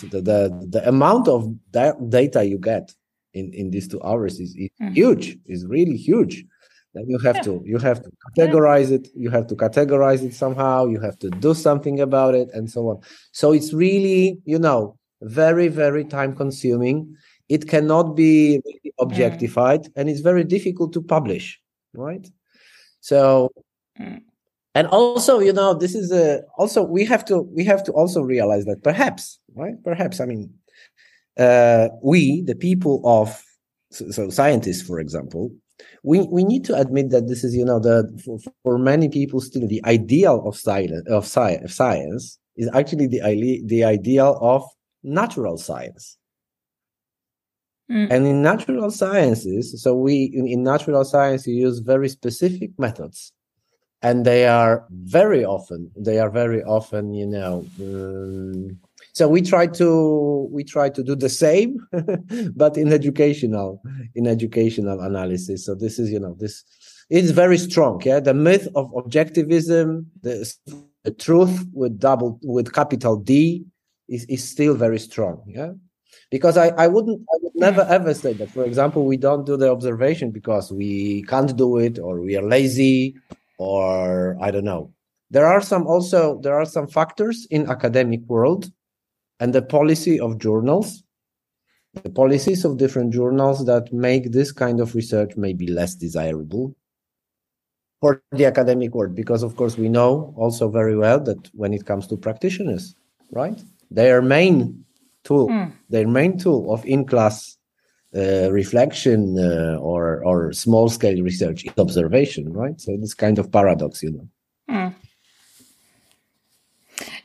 the, 0.00 0.20
the 0.20 0.66
the 0.74 0.88
amount 0.88 1.28
of 1.28 1.40
da- 1.70 1.98
data 2.08 2.44
you 2.44 2.58
get 2.58 2.92
in 3.34 3.52
in 3.52 3.70
these 3.70 3.88
two 3.88 4.02
hours 4.02 4.40
is, 4.40 4.54
is 4.56 4.68
Mhm. 4.80 4.92
huge 4.94 5.38
is 5.46 5.64
really 5.66 5.96
huge 5.96 6.44
then 6.94 7.04
you 7.08 7.18
have 7.18 7.36
Yeah. 7.36 7.42
to 7.48 7.62
you 7.64 7.78
have 7.78 8.02
to 8.02 8.10
categorize 8.36 8.90
it 8.90 9.08
you 9.14 9.30
have 9.30 9.46
to 9.46 9.56
categorize 9.56 10.22
it 10.22 10.34
somehow 10.34 10.86
you 10.86 11.00
have 11.00 11.18
to 11.20 11.30
do 11.30 11.54
something 11.54 12.00
about 12.00 12.34
it 12.34 12.48
and 12.56 12.70
so 12.70 12.80
on 12.90 12.96
so 13.32 13.52
it's 13.52 13.72
really 13.72 14.38
you 14.44 14.58
know 14.58 14.80
very 15.22 15.68
very 15.68 16.04
time 16.04 16.34
consuming 16.36 16.98
it 17.48 17.68
cannot 17.68 18.06
be 18.16 18.60
really 18.66 18.92
objectified 18.98 19.82
and 19.96 20.08
it's 20.10 20.20
very 20.20 20.44
difficult 20.44 20.92
to 20.92 21.00
publish 21.02 21.60
right 21.94 22.26
so 23.00 23.50
Mm. 24.00 24.22
And 24.74 24.86
also 24.88 25.38
you 25.38 25.52
know 25.52 25.74
this 25.74 25.94
is 25.94 26.10
a 26.12 26.42
also 26.56 26.82
we 26.82 27.04
have 27.04 27.24
to 27.24 27.42
we 27.54 27.64
have 27.64 27.82
to 27.84 27.92
also 27.92 28.22
realize 28.22 28.64
that 28.64 28.82
perhaps 28.82 29.38
right? 29.54 29.74
Perhaps 29.84 30.20
i 30.20 30.24
mean 30.24 30.52
uh 31.38 31.88
we 32.02 32.42
the 32.42 32.54
people 32.54 33.00
of 33.04 33.42
so, 33.90 34.10
so 34.10 34.30
scientists 34.30 34.82
for 34.82 34.98
example 34.98 35.50
we 36.02 36.20
we 36.30 36.44
need 36.44 36.64
to 36.64 36.74
admit 36.74 37.10
that 37.10 37.28
this 37.28 37.44
is 37.44 37.54
you 37.54 37.64
know 37.64 37.78
the 37.78 38.08
for, 38.24 38.38
for 38.62 38.78
many 38.78 39.08
people 39.08 39.40
still 39.40 39.66
the 39.66 39.82
ideal 39.84 40.46
of 40.46 40.56
silence 40.56 41.06
of 41.08 41.26
science, 41.26 41.64
of 41.64 41.72
science 41.72 42.38
is 42.56 42.68
actually 42.74 43.06
the 43.06 43.20
the 43.66 43.84
ideal 43.84 44.38
of 44.40 44.64
natural 45.02 45.56
science. 45.56 46.16
Mm. 47.90 48.10
and 48.12 48.26
in 48.28 48.42
natural 48.42 48.92
sciences 48.92 49.82
so 49.82 49.92
we 49.92 50.30
in, 50.32 50.46
in 50.46 50.62
natural 50.62 51.04
science 51.04 51.48
you 51.48 51.54
use 51.54 51.80
very 51.80 52.08
specific 52.08 52.70
methods 52.78 53.32
and 54.02 54.24
they 54.24 54.46
are 54.46 54.84
very 54.90 55.44
often 55.44 55.90
they 55.96 56.18
are 56.18 56.30
very 56.30 56.62
often 56.64 57.14
you 57.14 57.26
know 57.26 57.64
um, 57.80 58.78
so 59.14 59.28
we 59.28 59.42
try 59.42 59.66
to 59.66 60.48
we 60.50 60.64
try 60.64 60.88
to 60.88 61.02
do 61.02 61.14
the 61.14 61.28
same 61.28 61.86
but 62.56 62.76
in 62.78 62.92
educational 62.92 63.82
in 64.14 64.26
educational 64.26 65.00
analysis. 65.00 65.66
So 65.66 65.74
this 65.74 65.98
is 65.98 66.10
you 66.10 66.18
know 66.18 66.34
this 66.38 66.64
it's 67.10 67.30
very 67.30 67.58
strong 67.58 68.00
yeah? 68.04 68.20
The 68.20 68.34
myth 68.34 68.68
of 68.74 68.90
objectivism 68.92 70.06
the, 70.22 70.50
the 71.04 71.10
truth 71.10 71.66
with 71.74 71.98
double 71.98 72.40
with 72.42 72.72
capital 72.72 73.16
d 73.16 73.64
is, 74.08 74.24
is 74.26 74.48
still 74.48 74.74
very 74.74 74.98
strong 74.98 75.42
yeah? 75.46 75.72
Because 76.30 76.56
I, 76.56 76.68
I 76.68 76.86
wouldn't 76.88 77.20
I 77.20 77.36
would 77.42 77.54
never 77.54 77.82
ever 77.82 78.14
say 78.14 78.32
that 78.32 78.50
for 78.50 78.64
example 78.64 79.04
we 79.04 79.18
don't 79.18 79.44
do 79.44 79.58
the 79.58 79.70
observation 79.70 80.30
because 80.30 80.72
we 80.72 81.22
can't 81.24 81.54
do 81.54 81.76
it 81.76 81.98
or 81.98 82.22
we 82.22 82.34
are 82.38 82.42
lazy 82.42 83.14
or 83.62 84.36
I 84.40 84.50
don't 84.50 84.64
know. 84.64 84.92
There 85.30 85.46
are 85.46 85.62
some 85.62 85.86
also 85.86 86.40
there 86.42 86.54
are 86.54 86.66
some 86.66 86.86
factors 86.86 87.46
in 87.50 87.70
academic 87.70 88.20
world 88.28 88.70
and 89.40 89.52
the 89.54 89.62
policy 89.62 90.20
of 90.20 90.38
journals. 90.38 91.02
The 91.94 92.10
policies 92.10 92.64
of 92.64 92.78
different 92.78 93.12
journals 93.12 93.66
that 93.66 93.92
make 93.92 94.32
this 94.32 94.50
kind 94.50 94.80
of 94.80 94.94
research 94.94 95.36
maybe 95.36 95.66
less 95.66 95.94
desirable 95.94 96.74
for 98.00 98.22
the 98.32 98.46
academic 98.46 98.94
world 98.94 99.14
because 99.14 99.42
of 99.42 99.54
course 99.56 99.76
we 99.78 99.88
know 99.88 100.34
also 100.36 100.68
very 100.68 100.96
well 100.96 101.20
that 101.20 101.50
when 101.54 101.72
it 101.72 101.84
comes 101.86 102.06
to 102.08 102.16
practitioners 102.16 102.96
right? 103.30 103.58
Their 103.90 104.22
main 104.22 104.84
tool 105.24 105.48
Mm. 105.48 105.72
their 105.88 106.08
main 106.08 106.38
tool 106.38 106.72
of 106.74 106.84
in-class 106.84 107.58
uh, 108.14 108.50
reflection 108.52 109.38
uh, 109.38 109.76
or 109.80 110.22
or 110.24 110.52
small 110.52 110.88
scale 110.88 111.22
research 111.22 111.64
is 111.64 111.72
observation 111.78 112.52
right? 112.52 112.80
So 112.80 112.96
this 112.96 113.14
kind 113.14 113.38
of 113.38 113.50
paradox 113.50 114.02
you 114.02 114.10
know. 114.10 114.28
Mm. 114.70 114.94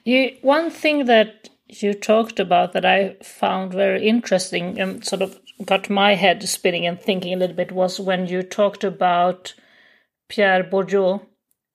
You 0.06 0.38
one 0.42 0.70
thing 0.70 1.06
that 1.06 1.50
you 1.68 1.94
talked 1.94 2.40
about 2.40 2.74
that 2.74 2.86
I 2.86 3.18
found 3.22 3.74
very 3.74 4.08
interesting 4.08 4.80
and 4.80 5.04
sort 5.04 5.22
of 5.22 5.38
got 5.66 5.90
my 5.90 6.16
head 6.16 6.48
spinning 6.48 6.86
and 6.86 7.00
thinking 7.00 7.34
a 7.34 7.38
little 7.38 7.56
bit 7.56 7.72
was 7.72 8.00
when 8.00 8.28
you 8.28 8.44
talked 8.44 8.84
about 8.84 9.54
Pierre 10.30 10.64
Bourdieu 10.64 11.22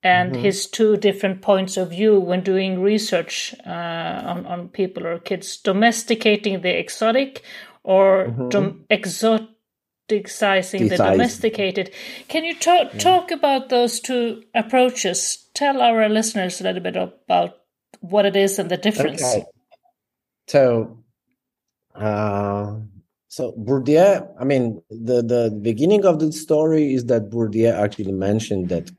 and 0.02 0.34
his 0.34 0.66
two 0.66 0.96
different 0.96 1.42
points 1.42 1.76
of 1.76 1.90
view 1.90 2.18
when 2.18 2.40
doing 2.40 2.82
research 2.82 3.54
uh, 3.66 3.70
on 3.70 4.46
on 4.46 4.68
people 4.68 5.06
or 5.06 5.18
kids, 5.18 5.58
domesticating 5.58 6.60
the 6.62 6.76
exotic 6.78 7.42
or 7.84 8.28
dom- 8.48 8.84
exoticizing 8.90 10.88
the 10.88 10.96
domesticated. 10.96 11.90
Can 12.28 12.44
you 12.44 12.54
talk 12.54 12.98
talk 12.98 13.30
about 13.30 13.68
those 13.68 14.00
two 14.00 14.42
approaches? 14.54 15.48
Tell 15.54 15.80
our 15.80 16.08
listeners 16.08 16.60
a 16.60 16.64
little 16.64 16.82
bit 16.82 16.96
about 16.96 17.58
what 18.00 18.26
it 18.26 18.36
is 18.36 18.58
and 18.58 18.70
the 18.70 18.76
difference. 18.76 19.22
Okay. 19.22 19.44
So, 20.48 20.98
uh, 21.94 22.76
so 23.28 23.52
Bourdieu, 23.52 24.28
I 24.38 24.44
mean, 24.44 24.82
the, 24.90 25.22
the 25.22 25.58
beginning 25.62 26.04
of 26.04 26.18
the 26.18 26.32
story 26.32 26.94
is 26.94 27.06
that 27.06 27.30
Bourdieu 27.30 27.72
actually 27.72 28.12
mentioned 28.12 28.68
that 28.68 28.90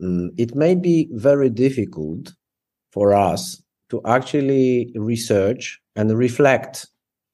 mm, 0.00 0.28
it 0.38 0.54
may 0.54 0.74
be 0.74 1.08
very 1.12 1.50
difficult 1.50 2.32
for 2.92 3.12
us 3.12 3.62
to 3.90 4.00
actually 4.04 4.92
research 4.94 5.80
and 5.96 6.16
reflect 6.16 6.86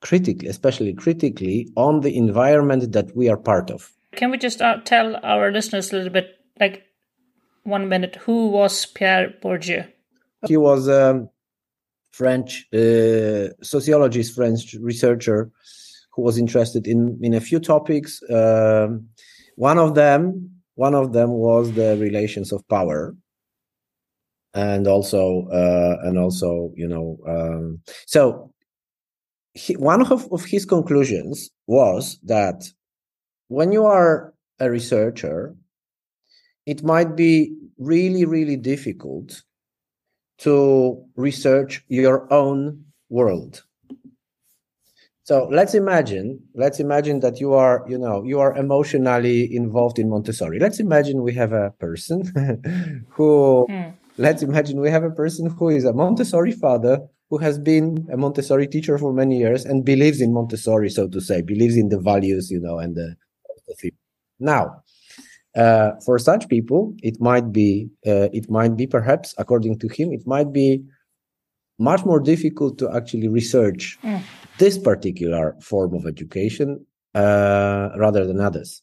critically, 0.04 0.48
especially 0.48 0.92
critically, 0.92 1.68
on 1.76 2.02
the 2.02 2.16
environment 2.16 2.92
that 2.92 3.16
we 3.16 3.28
are 3.28 3.38
part 3.38 3.70
of. 3.70 3.90
Can 4.14 4.30
we 4.30 4.38
just 4.38 4.60
uh, 4.62 4.76
tell 4.84 5.16
our 5.24 5.50
listeners 5.50 5.92
a 5.92 5.96
little 5.96 6.12
bit, 6.12 6.28
like 6.60 6.82
one 7.64 7.88
minute, 7.88 8.16
who 8.16 8.48
was 8.48 8.86
Pierre 8.86 9.34
Bourdieu? 9.42 9.88
He 10.46 10.58
was 10.58 10.88
a 10.88 11.26
French 12.12 12.66
uh, 12.72 13.48
sociologist, 13.62 14.34
French 14.34 14.74
researcher 14.80 15.50
who 16.12 16.22
was 16.22 16.38
interested 16.38 16.86
in 16.86 17.18
in 17.22 17.34
a 17.34 17.40
few 17.40 17.58
topics. 17.58 18.20
Um, 18.30 19.08
one 19.56 19.78
of 19.78 19.94
them, 19.94 20.50
one 20.74 20.94
of 20.94 21.12
them 21.12 21.30
was 21.30 21.72
the 21.72 21.96
relations 21.96 22.52
of 22.52 22.68
power, 22.68 23.16
and 24.52 24.86
also 24.86 25.48
uh, 25.48 25.96
and 26.06 26.18
also 26.18 26.72
you 26.76 26.86
know 26.86 27.18
um, 27.26 27.80
so 28.06 28.53
he, 29.54 29.74
one 29.74 30.02
of, 30.10 30.30
of 30.32 30.44
his 30.44 30.64
conclusions 30.64 31.50
was 31.66 32.18
that 32.24 32.64
when 33.48 33.72
you 33.72 33.86
are 33.86 34.34
a 34.58 34.70
researcher, 34.70 35.54
it 36.66 36.82
might 36.82 37.16
be 37.16 37.56
really 37.78 38.24
really 38.24 38.56
difficult 38.56 39.42
to 40.38 41.04
research 41.16 41.84
your 41.88 42.32
own 42.32 42.84
world. 43.08 43.62
So 45.22 45.48
let's 45.50 45.72
imagine, 45.72 46.38
let's 46.54 46.80
imagine 46.80 47.20
that 47.20 47.40
you 47.40 47.54
are, 47.54 47.82
you 47.88 47.96
know, 47.96 48.22
you 48.24 48.40
are 48.40 48.54
emotionally 48.56 49.54
involved 49.56 49.98
in 49.98 50.10
Montessori. 50.10 50.58
Let's 50.58 50.80
imagine 50.80 51.22
we 51.22 51.32
have 51.32 51.52
a 51.52 51.70
person 51.78 53.06
who, 53.08 53.66
mm. 53.70 53.94
let's 54.18 54.42
imagine 54.42 54.80
we 54.80 54.90
have 54.90 55.02
a 55.02 55.10
person 55.10 55.48
who 55.48 55.70
is 55.70 55.86
a 55.86 55.94
Montessori 55.94 56.52
father 56.52 56.98
who 57.30 57.38
has 57.38 57.58
been 57.58 58.06
a 58.12 58.16
Montessori 58.16 58.66
teacher 58.66 58.98
for 58.98 59.12
many 59.12 59.38
years 59.38 59.64
and 59.64 59.84
believes 59.84 60.20
in 60.20 60.32
Montessori, 60.32 60.90
so 60.90 61.08
to 61.08 61.20
say, 61.20 61.42
believes 61.42 61.76
in 61.76 61.88
the 61.88 61.98
values, 61.98 62.50
you 62.50 62.60
know, 62.60 62.78
and 62.78 62.94
the, 62.94 63.16
the 63.66 63.92
now. 64.38 64.82
Uh, 65.56 65.92
for 66.04 66.18
such 66.18 66.48
people, 66.48 66.94
it 67.02 67.20
might 67.20 67.52
be, 67.52 67.88
uh, 68.06 68.28
it 68.32 68.50
might 68.50 68.76
be 68.76 68.86
perhaps, 68.86 69.34
according 69.38 69.78
to 69.78 69.88
him, 69.88 70.12
it 70.12 70.26
might 70.26 70.52
be 70.52 70.82
much 71.78 72.04
more 72.04 72.20
difficult 72.20 72.78
to 72.78 72.90
actually 72.94 73.28
research 73.28 73.98
mm. 74.02 74.20
this 74.58 74.78
particular 74.78 75.56
form 75.60 75.94
of 75.94 76.06
education 76.06 76.84
uh, 77.14 77.90
rather 77.96 78.26
than 78.26 78.40
others. 78.40 78.82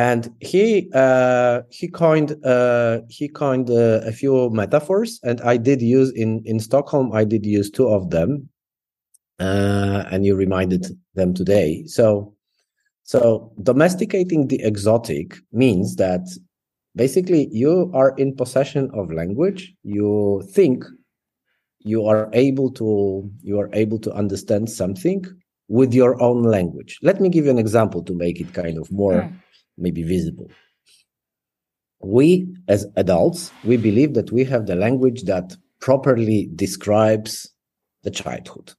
And 0.00 0.34
he 0.40 0.88
uh, 0.94 1.60
he 1.68 1.86
coined 1.86 2.30
uh, 2.42 3.00
he 3.10 3.28
coined 3.28 3.68
uh, 3.68 4.00
a 4.06 4.12
few 4.12 4.48
metaphors, 4.48 5.20
and 5.22 5.42
I 5.42 5.58
did 5.58 5.82
use 5.82 6.10
in 6.12 6.40
in 6.46 6.58
Stockholm. 6.58 7.12
I 7.12 7.24
did 7.24 7.44
use 7.44 7.68
two 7.70 7.86
of 7.86 8.08
them, 8.08 8.48
uh, 9.40 10.04
and 10.10 10.24
you 10.24 10.36
reminded 10.36 10.86
them 11.16 11.34
today. 11.34 11.84
So 11.84 12.34
so 13.02 13.52
domesticating 13.62 14.48
the 14.48 14.62
exotic 14.62 15.36
means 15.52 15.96
that 15.96 16.24
basically 16.96 17.48
you 17.52 17.90
are 17.92 18.14
in 18.16 18.34
possession 18.34 18.90
of 18.94 19.12
language. 19.12 19.74
You 19.82 20.42
think 20.54 20.82
you 21.80 22.06
are 22.06 22.30
able 22.32 22.70
to 22.80 23.30
you 23.42 23.60
are 23.60 23.68
able 23.74 23.98
to 23.98 24.10
understand 24.12 24.70
something 24.70 25.26
with 25.68 25.92
your 25.94 26.20
own 26.20 26.42
language 26.42 26.98
let 27.00 27.20
me 27.20 27.28
give 27.28 27.44
you 27.44 27.50
an 27.50 27.58
example 27.66 28.02
to 28.02 28.12
make 28.12 28.40
it 28.40 28.52
kind 28.52 28.76
of 28.76 28.90
more 28.90 29.22
mm. 29.22 29.32
Maybe 29.80 30.02
visible. 30.02 30.48
We 32.02 32.48
as 32.68 32.86
adults 32.96 33.50
we 33.64 33.76
believe 33.76 34.14
that 34.14 34.32
we 34.32 34.44
have 34.44 34.66
the 34.66 34.74
language 34.74 35.22
that 35.24 35.56
properly 35.80 36.50
describes 36.54 37.52
the 38.02 38.10
childhood. 38.10 38.72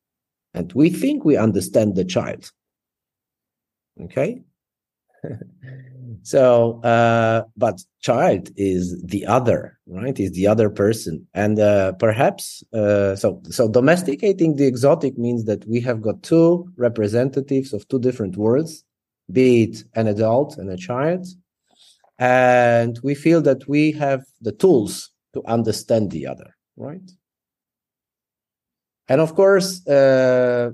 And 0.53 0.71
we 0.73 0.89
think 0.89 1.23
we 1.23 1.37
understand 1.37 1.95
the 1.95 2.05
child. 2.05 2.51
Okay? 4.01 4.43
So 6.23 6.81
uh, 6.81 7.43
but 7.57 7.81
child 8.01 8.49
is 8.55 9.01
the 9.03 9.25
other 9.25 9.79
right? 9.87 10.19
Is 10.19 10.31
the 10.31 10.47
other 10.47 10.69
person. 10.69 11.27
And 11.33 11.59
uh, 11.59 11.93
perhaps 11.93 12.63
uh, 12.73 13.15
so 13.15 13.41
so 13.49 13.69
domesticating 13.69 14.55
the 14.55 14.67
exotic 14.67 15.17
means 15.17 15.45
that 15.45 15.65
we 15.67 15.79
have 15.81 16.01
got 16.01 16.23
two 16.23 16.71
representatives 16.77 17.73
of 17.73 17.87
two 17.87 17.99
different 17.99 18.37
worlds 18.37 18.83
be 19.31 19.63
it 19.63 19.83
an 19.95 20.07
adult 20.07 20.57
and 20.57 20.69
a 20.69 20.77
child. 20.77 21.25
And 22.19 22.99
we 23.03 23.15
feel 23.15 23.41
that 23.41 23.67
we 23.67 23.91
have 23.93 24.23
the 24.41 24.51
tools 24.51 25.09
to 25.33 25.41
understand 25.47 26.11
the 26.11 26.27
other 26.27 26.55
right? 26.81 27.11
And 29.07 29.19
of 29.19 29.35
course 29.35 29.85
uh, 29.87 30.71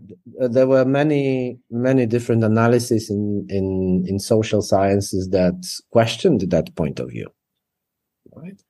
there 0.50 0.68
were 0.68 0.86
many 0.86 1.58
many 1.72 2.06
different 2.06 2.44
analyses 2.44 3.10
in 3.10 3.48
in 3.50 4.06
in 4.08 4.20
social 4.20 4.62
sciences 4.62 5.30
that 5.30 5.58
questioned 5.92 6.42
that 6.42 6.76
point 6.76 7.00
of 7.00 7.10
view 7.10 7.30
right? 8.36 8.62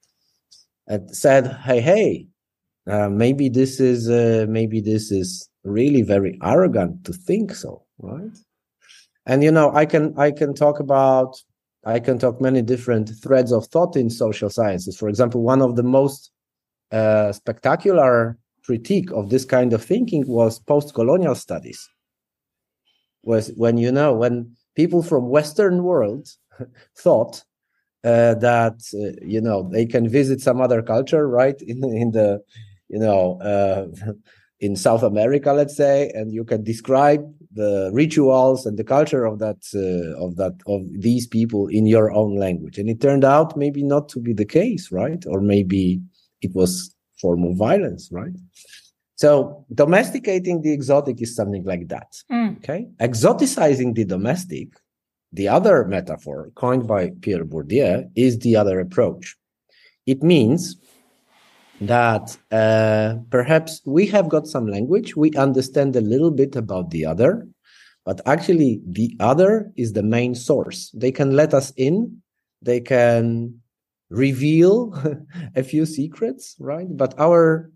And 0.88 1.16
said 1.16 1.48
hey 1.66 1.82
hey 1.82 2.28
uh, 2.88 3.10
maybe 3.10 3.50
this 3.50 3.80
is 3.80 4.10
uh, 4.10 4.46
maybe 4.48 4.80
this 4.80 5.12
is 5.12 5.50
really 5.66 6.02
very 6.02 6.40
arrogant 6.42 7.04
to 7.04 7.12
think 7.12 7.54
so 7.54 7.84
right 8.00 8.38
and 9.28 9.44
you 9.44 9.52
know 9.52 9.72
i 9.76 9.86
can 9.86 10.14
i 10.18 10.32
can 10.32 10.54
talk 10.54 10.80
about 10.80 11.36
i 11.86 12.00
can 12.00 12.18
talk 12.18 12.42
many 12.42 12.62
different 12.62 13.12
threads 13.22 13.52
of 13.52 13.68
thought 13.68 13.96
in 13.96 14.10
social 14.10 14.50
sciences. 14.50 14.98
For 14.98 15.10
example 15.10 15.44
one 15.44 15.62
of 15.62 15.76
the 15.76 15.84
most 15.84 16.32
uh, 16.92 17.34
spectacular 17.34 18.38
critique 18.64 19.12
of 19.12 19.30
this 19.30 19.46
kind 19.46 19.74
of 19.74 19.84
thinking 19.84 20.26
was 20.28 20.60
post-colonial 20.60 21.36
studies. 21.36 21.88
Was 23.24 23.52
when 23.56 23.78
you 23.78 23.92
know 23.92 24.14
when 24.14 24.56
people 24.76 25.04
from 25.04 25.30
western 25.30 25.84
world 25.84 26.30
thought 26.98 27.44
uh, 28.04 28.36
that 28.36 28.80
uh, 28.94 29.20
you 29.26 29.42
know 29.42 29.70
they 29.70 29.86
can 29.86 30.08
visit 30.08 30.40
some 30.40 30.62
other 30.62 30.82
culture 30.82 31.28
right 31.28 31.62
in 31.62 31.84
in 31.84 32.12
the 32.12 32.42
you 32.88 33.00
know 33.00 33.40
uh, 33.42 33.88
in 34.60 34.76
south 34.76 35.04
america 35.04 35.52
let's 35.52 35.76
say 35.76 36.10
and 36.16 36.34
you 36.34 36.44
can 36.44 36.64
describe 36.64 37.22
the 37.58 37.90
rituals 37.94 38.66
and 38.66 38.78
the 38.78 38.84
culture 38.84 39.26
of 39.26 39.40
that 39.40 39.62
uh, 39.76 40.24
of 40.24 40.38
that 40.42 40.56
of 40.68 40.82
these 41.08 41.26
people 41.28 41.68
in 41.68 41.86
your 41.86 42.08
own 42.12 42.36
language 42.46 42.78
and 42.80 42.90
it 42.90 43.02
turned 43.02 43.26
out 43.26 43.58
maybe 43.58 43.84
not 43.84 44.08
to 44.10 44.20
be 44.20 44.34
the 44.34 44.50
case 44.60 44.92
right 44.92 45.24
or 45.32 45.42
maybe 45.42 46.00
it 46.42 46.54
was 46.56 46.96
form 47.20 47.44
of 47.44 47.58
violence, 47.58 48.10
right? 48.12 48.36
So 49.16 49.66
domesticating 49.74 50.62
the 50.62 50.72
exotic 50.72 51.22
is 51.22 51.36
something 51.36 51.64
like 51.64 51.88
that. 51.88 52.16
Mm. 52.32 52.58
Okay. 52.58 52.88
Exoticizing 53.00 53.96
the 53.96 54.06
domestic, 54.06 54.70
the 55.32 55.48
other 55.48 55.86
metaphor 55.86 56.52
coined 56.56 56.88
by 56.88 57.12
Pierre 57.22 57.46
Bourdieu 57.46 58.10
is 58.16 58.40
the 58.40 58.56
other 58.56 58.80
approach. 58.80 59.36
It 60.06 60.24
means 60.24 60.78
that 61.82 62.38
uh, 62.52 63.16
perhaps 63.30 63.82
we 63.86 64.08
have 64.08 64.30
got 64.30 64.48
some 64.48 64.68
language, 64.68 65.16
we 65.16 65.32
understand 65.34 65.96
a 65.96 66.02
little 66.02 66.32
bit 66.32 66.56
about 66.56 66.90
the 66.90 67.06
other, 67.06 67.48
but 68.06 68.22
actually 68.26 68.82
the 68.88 69.16
other 69.20 69.72
is 69.76 69.94
the 69.94 70.04
main 70.04 70.34
source. 70.34 70.92
They 70.96 71.12
can 71.12 71.36
let 71.36 71.54
us 71.54 71.72
in, 71.78 72.22
they 72.62 72.80
can 72.80 73.62
reveal 74.10 74.94
a 75.56 75.64
few 75.64 75.86
secrets, 75.86 76.56
right? 76.60 76.88
But 76.90 77.14
our 77.20 77.72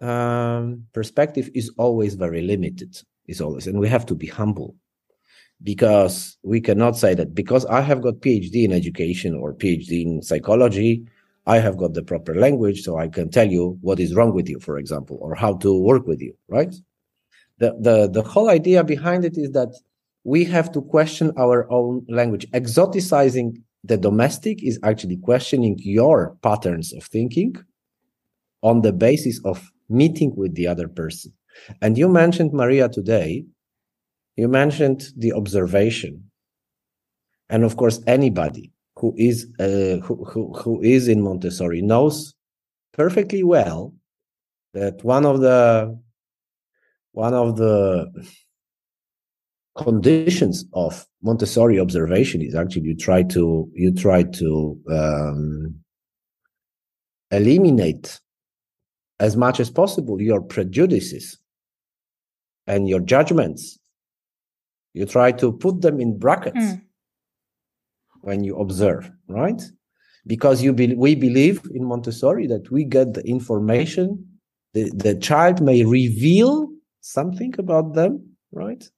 um, 0.00 0.84
perspective 0.92 1.50
is 1.54 1.70
always 1.78 2.14
very 2.14 2.42
limited. 2.42 2.96
Is 3.28 3.40
always, 3.40 3.68
and 3.68 3.78
we 3.78 3.88
have 3.88 4.04
to 4.06 4.16
be 4.16 4.26
humble 4.26 4.74
because 5.62 6.36
we 6.42 6.60
cannot 6.60 6.96
say 6.96 7.14
that 7.14 7.34
because 7.34 7.64
I 7.66 7.80
have 7.80 8.02
got 8.02 8.14
PhD 8.14 8.64
in 8.64 8.72
education 8.72 9.34
or 9.34 9.54
PhD 9.54 10.02
in 10.02 10.22
psychology, 10.22 11.06
I 11.46 11.58
have 11.58 11.76
got 11.76 11.94
the 11.94 12.02
proper 12.02 12.34
language, 12.34 12.82
so 12.82 12.98
I 12.98 13.08
can 13.08 13.30
tell 13.30 13.50
you 13.50 13.78
what 13.80 13.98
is 13.98 14.14
wrong 14.14 14.32
with 14.32 14.48
you, 14.48 14.60
for 14.60 14.78
example, 14.78 15.18
or 15.20 15.34
how 15.34 15.56
to 15.58 15.76
work 15.80 16.06
with 16.06 16.20
you, 16.20 16.34
right? 16.48 16.74
The 17.58 17.76
the 17.80 18.08
the 18.08 18.22
whole 18.22 18.48
idea 18.48 18.84
behind 18.84 19.24
it 19.24 19.36
is 19.36 19.50
that 19.52 19.72
we 20.24 20.44
have 20.44 20.70
to 20.72 20.80
question 20.80 21.32
our 21.36 21.70
own 21.70 22.06
language, 22.08 22.46
exoticizing 22.52 23.56
the 23.84 23.96
domestic 23.96 24.62
is 24.62 24.78
actually 24.84 25.16
questioning 25.16 25.76
your 25.78 26.36
patterns 26.42 26.92
of 26.92 27.04
thinking 27.04 27.56
on 28.62 28.82
the 28.82 28.92
basis 28.92 29.40
of 29.44 29.72
meeting 29.88 30.32
with 30.36 30.54
the 30.54 30.68
other 30.68 30.86
person. 30.86 31.32
And 31.80 31.98
you 31.98 32.08
mentioned 32.08 32.52
Maria 32.52 32.88
today, 32.88 33.44
you 34.36 34.48
mentioned 34.48 35.08
the 35.16 35.32
observation. 35.32 36.30
And 37.48 37.64
of 37.64 37.76
course, 37.76 38.00
anybody 38.06 38.71
who 39.02 39.12
is 39.18 39.48
uh, 39.58 39.98
who, 40.06 40.24
who, 40.24 40.54
who 40.54 40.80
is 40.80 41.08
in 41.08 41.22
Montessori 41.22 41.82
knows 41.82 42.34
perfectly 42.92 43.42
well 43.42 43.92
that 44.74 45.02
one 45.02 45.26
of 45.26 45.40
the 45.40 45.98
one 47.10 47.34
of 47.34 47.56
the 47.56 48.06
conditions 49.76 50.64
of 50.72 51.04
Montessori 51.20 51.80
observation 51.80 52.42
is 52.42 52.54
actually 52.54 52.82
you 52.82 52.96
try 52.96 53.24
to 53.24 53.68
you 53.74 53.92
try 53.92 54.22
to 54.22 54.80
um, 54.88 55.74
eliminate 57.32 58.20
as 59.18 59.36
much 59.36 59.58
as 59.58 59.68
possible 59.68 60.22
your 60.22 60.40
prejudices 60.40 61.38
and 62.68 62.88
your 62.88 63.00
judgments. 63.00 63.80
You 64.94 65.06
try 65.06 65.32
to 65.32 65.52
put 65.52 65.80
them 65.80 66.00
in 66.00 66.18
brackets 66.18 66.56
mm. 66.56 66.82
When 68.22 68.42
you 68.44 68.56
observe, 68.56 69.10
right? 69.28 69.62
Because 70.26 70.62
you 70.62 70.72
be, 70.72 70.94
we 70.94 71.14
believe 71.14 71.60
in 71.74 71.84
Montessori 71.84 72.46
that 72.46 72.70
we 72.70 72.84
get 72.84 73.14
the 73.14 73.22
information, 73.26 74.26
the, 74.74 74.90
the 74.94 75.14
child 75.16 75.60
may 75.60 75.84
reveal 75.84 76.68
something 77.00 77.54
about 77.58 77.94
them, 77.94 78.24
right? 78.52 78.88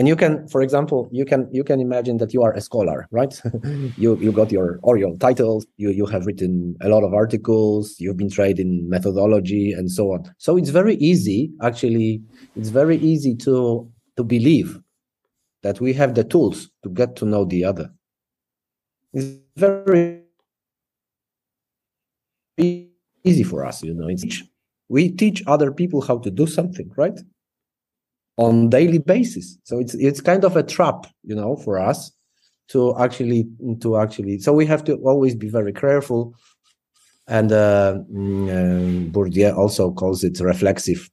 and 0.00 0.08
you 0.08 0.16
can 0.16 0.46
for 0.48 0.62
example 0.62 1.08
you 1.12 1.24
can 1.24 1.48
you 1.52 1.64
can 1.64 1.78
imagine 1.78 2.16
that 2.18 2.32
you 2.32 2.42
are 2.42 2.54
a 2.54 2.60
scholar 2.60 3.06
right 3.10 3.40
you 3.98 4.16
you 4.18 4.32
got 4.32 4.50
your 4.50 4.78
or 4.82 4.96
your 4.96 5.16
titles 5.18 5.66
you 5.76 5.90
you 5.90 6.06
have 6.06 6.26
written 6.26 6.76
a 6.80 6.88
lot 6.88 7.02
of 7.02 7.12
articles 7.12 7.96
you've 7.98 8.16
been 8.16 8.30
trained 8.30 8.58
in 8.58 8.88
methodology 8.88 9.72
and 9.72 9.90
so 9.90 10.12
on 10.12 10.22
so 10.38 10.56
it's 10.56 10.70
very 10.70 10.94
easy 10.96 11.50
actually 11.62 12.22
it's 12.56 12.70
very 12.70 12.96
easy 12.98 13.34
to 13.34 13.86
to 14.16 14.24
believe 14.24 14.78
that 15.62 15.80
we 15.80 15.92
have 15.92 16.14
the 16.14 16.24
tools 16.24 16.70
to 16.82 16.88
get 16.88 17.16
to 17.16 17.26
know 17.26 17.44
the 17.44 17.64
other 17.64 17.90
it's 19.12 19.38
very 19.56 20.22
easy 23.24 23.42
for 23.42 23.64
us 23.64 23.82
you 23.82 23.94
know 23.94 24.08
it's 24.08 24.24
we 24.90 25.08
teach 25.08 25.42
other 25.46 25.70
people 25.70 26.02
how 26.02 26.18
to 26.18 26.30
do 26.30 26.46
something, 26.46 26.90
right? 26.96 27.18
On 28.36 28.68
daily 28.68 28.98
basis. 28.98 29.56
So 29.64 29.78
it's 29.78 29.94
it's 29.94 30.20
kind 30.20 30.44
of 30.44 30.56
a 30.56 30.64
trap, 30.64 31.06
you 31.22 31.34
know, 31.34 31.56
for 31.56 31.78
us 31.78 32.10
to 32.72 32.94
actually 32.98 33.48
to 33.80 33.96
actually. 33.96 34.40
So 34.40 34.52
we 34.52 34.66
have 34.66 34.84
to 34.84 34.96
always 34.96 35.34
be 35.36 35.48
very 35.48 35.72
careful. 35.72 36.34
And 37.28 37.52
uh, 37.52 37.98
um, 38.14 39.10
Bourdieu 39.12 39.56
also 39.56 39.92
calls 39.92 40.24
it 40.24 40.40
reflexive 40.40 41.08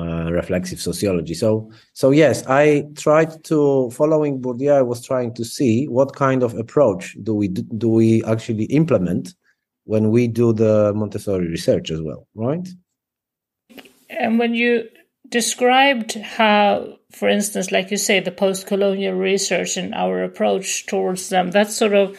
uh, 0.00 0.30
reflexive 0.30 0.80
sociology. 0.80 1.34
So, 1.34 1.70
so 1.92 2.10
yes, 2.10 2.46
I 2.46 2.84
tried 2.96 3.44
to 3.44 3.90
following 3.90 4.40
Bourdieu. 4.40 4.72
I 4.72 4.82
was 4.82 5.04
trying 5.04 5.34
to 5.34 5.44
see 5.44 5.86
what 5.86 6.14
kind 6.14 6.42
of 6.42 6.54
approach 6.54 7.16
do 7.22 7.34
we 7.34 7.48
do 7.48 7.88
we 7.88 8.24
actually 8.24 8.64
implement 8.64 9.34
when 9.84 10.10
we 10.10 10.26
do 10.28 10.52
the 10.52 10.92
Montessori 10.94 11.48
research 11.48 11.90
as 11.90 12.00
well, 12.00 12.26
right? 12.34 12.66
And 14.08 14.38
when 14.38 14.54
you 14.54 14.88
described 15.28 16.14
how, 16.14 16.98
for 17.12 17.28
instance, 17.28 17.70
like 17.70 17.90
you 17.90 17.96
say, 17.96 18.20
the 18.20 18.32
post-colonial 18.32 19.14
research 19.14 19.76
and 19.76 19.94
our 19.94 20.22
approach 20.24 20.86
towards 20.86 21.28
them, 21.28 21.50
that's 21.50 21.76
sort 21.76 21.94
of, 21.94 22.16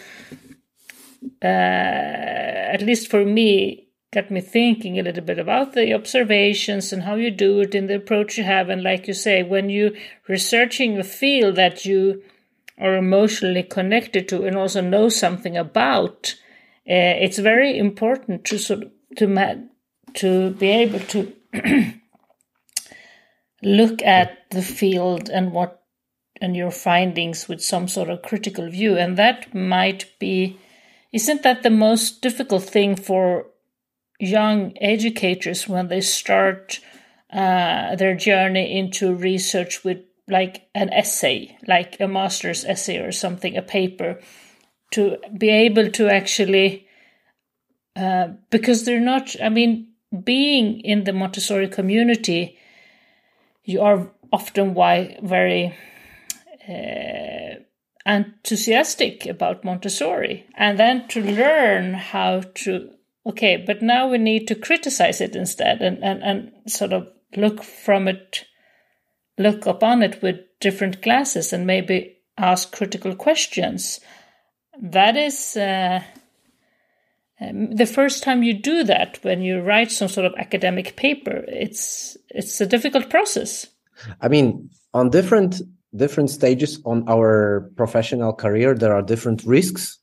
uh, 1.44 1.48
at 1.48 2.82
least 2.82 3.10
for 3.10 3.24
me, 3.26 3.91
got 4.12 4.30
me 4.30 4.42
thinking 4.42 5.00
a 5.00 5.04
little 5.04 5.24
bit 5.24 5.40
about 5.40 5.74
the 5.74 5.94
observations 5.94 6.92
and 6.92 7.04
how 7.04 7.16
you 7.16 7.32
do 7.32 7.62
it 7.62 7.74
and 7.74 7.90
the 7.90 7.96
approach 7.96 8.38
you 8.38 8.44
have. 8.44 8.70
And 8.70 8.84
like 8.84 9.08
you 9.08 9.14
say, 9.14 9.42
when 9.42 9.70
you 9.70 9.96
researching 10.28 10.98
a 10.98 11.04
field 11.04 11.56
that 11.56 11.86
you 11.86 12.22
are 12.78 12.96
emotionally 12.96 13.64
connected 13.64 14.28
to 14.30 14.44
and 14.44 14.58
also 14.58 14.82
know 14.82 15.08
something 15.08 15.56
about, 15.56 16.36
uh, 16.90 17.16
it's 17.24 17.40
very 17.40 17.78
important 17.78 18.44
to 18.46 18.58
sort 18.58 18.84
of, 18.84 18.92
to 19.18 19.68
to 20.14 20.50
be 20.52 20.68
able 20.68 21.00
to 21.00 21.34
look 23.64 24.02
at 24.02 24.50
the 24.50 24.62
field 24.62 25.30
and 25.30 25.54
what 25.54 25.84
and 26.42 26.58
your 26.58 26.72
findings 26.72 27.48
with 27.48 27.62
some 27.64 27.88
sort 27.88 28.10
of 28.10 28.24
critical 28.24 28.70
view 28.70 28.98
and 28.98 29.16
that 29.16 29.54
might 29.54 30.12
be 30.20 30.60
isn't 31.14 31.44
that 31.44 31.62
the 31.62 31.70
most 31.70 32.22
difficult 32.22 32.64
thing 32.64 32.96
for 32.96 33.46
young 34.22 34.78
educators 34.80 35.68
when 35.68 35.88
they 35.88 36.00
start 36.00 36.80
uh, 37.34 37.96
their 37.96 38.16
journey 38.16 38.78
into 38.78 39.16
research 39.16 39.84
with 39.84 39.98
like 40.28 40.68
an 40.76 40.94
essay, 40.94 41.58
like 41.68 42.00
a 42.00 42.08
master's 42.08 42.64
essay 42.64 43.00
or 43.00 43.12
something, 43.12 43.58
a 43.58 43.62
paper, 43.62 44.20
to 44.92 45.18
be 45.38 45.50
able 45.50 45.90
to 45.90 46.08
actually, 46.08 46.88
uh, 47.96 48.28
because 48.52 48.86
they're 48.86 49.00
not, 49.00 49.36
I 49.42 49.50
mean, 49.50 49.88
being 50.24 50.82
in 50.82 51.04
the 51.04 51.14
Montessori 51.14 51.68
community, 51.68 52.58
you 53.64 53.82
are 53.82 54.12
often 54.32 54.74
why 54.76 55.18
very 55.24 55.76
uh, 56.70 57.60
enthusiastic 58.06 59.26
about 59.26 59.64
Montessori, 59.64 60.46
and 60.56 60.78
then 60.78 61.08
to 61.08 61.22
learn 61.22 61.94
how 61.94 62.42
to 62.56 62.92
okay, 63.26 63.58
but 63.58 63.82
now 63.82 64.08
we 64.08 64.18
need 64.18 64.48
to 64.48 64.56
criticize 64.56 65.22
it 65.22 65.36
instead 65.36 65.82
and, 65.82 66.04
and, 66.04 66.24
and 66.24 66.52
sort 66.72 66.94
of 66.94 67.08
look 67.36 67.64
from 67.64 68.08
it, 68.08 68.46
look 69.38 69.66
upon 69.66 70.02
it 70.04 70.22
with 70.22 70.38
different 70.60 71.02
glasses 71.02 71.54
and 71.54 71.66
maybe 71.66 72.18
ask 72.38 72.72
critical 72.72 73.16
questions. 73.16 74.00
That 74.82 75.16
is 75.18 75.56
uh, 75.56 76.02
um, 77.40 77.76
the 77.76 77.86
first 77.86 78.24
time 78.24 78.44
you 78.44 78.54
do 78.54 78.84
that 78.84 79.20
when 79.24 79.42
you 79.42 79.62
write 79.62 79.92
some 79.92 80.08
sort 80.08 80.26
of 80.26 80.34
academic 80.38 80.96
paper. 80.96 81.44
It's 81.48 82.18
it's 82.30 82.62
a 82.62 82.66
difficult 82.66 83.10
process. 83.10 83.68
I 84.22 84.28
mean, 84.28 84.70
on 84.94 85.10
different 85.10 85.62
different 85.96 86.30
stages 86.30 86.80
on 86.86 87.04
our 87.08 87.72
professional 87.76 88.34
career, 88.34 88.74
there 88.74 88.94
are 88.94 89.02
different 89.02 89.44
risks 89.44 90.01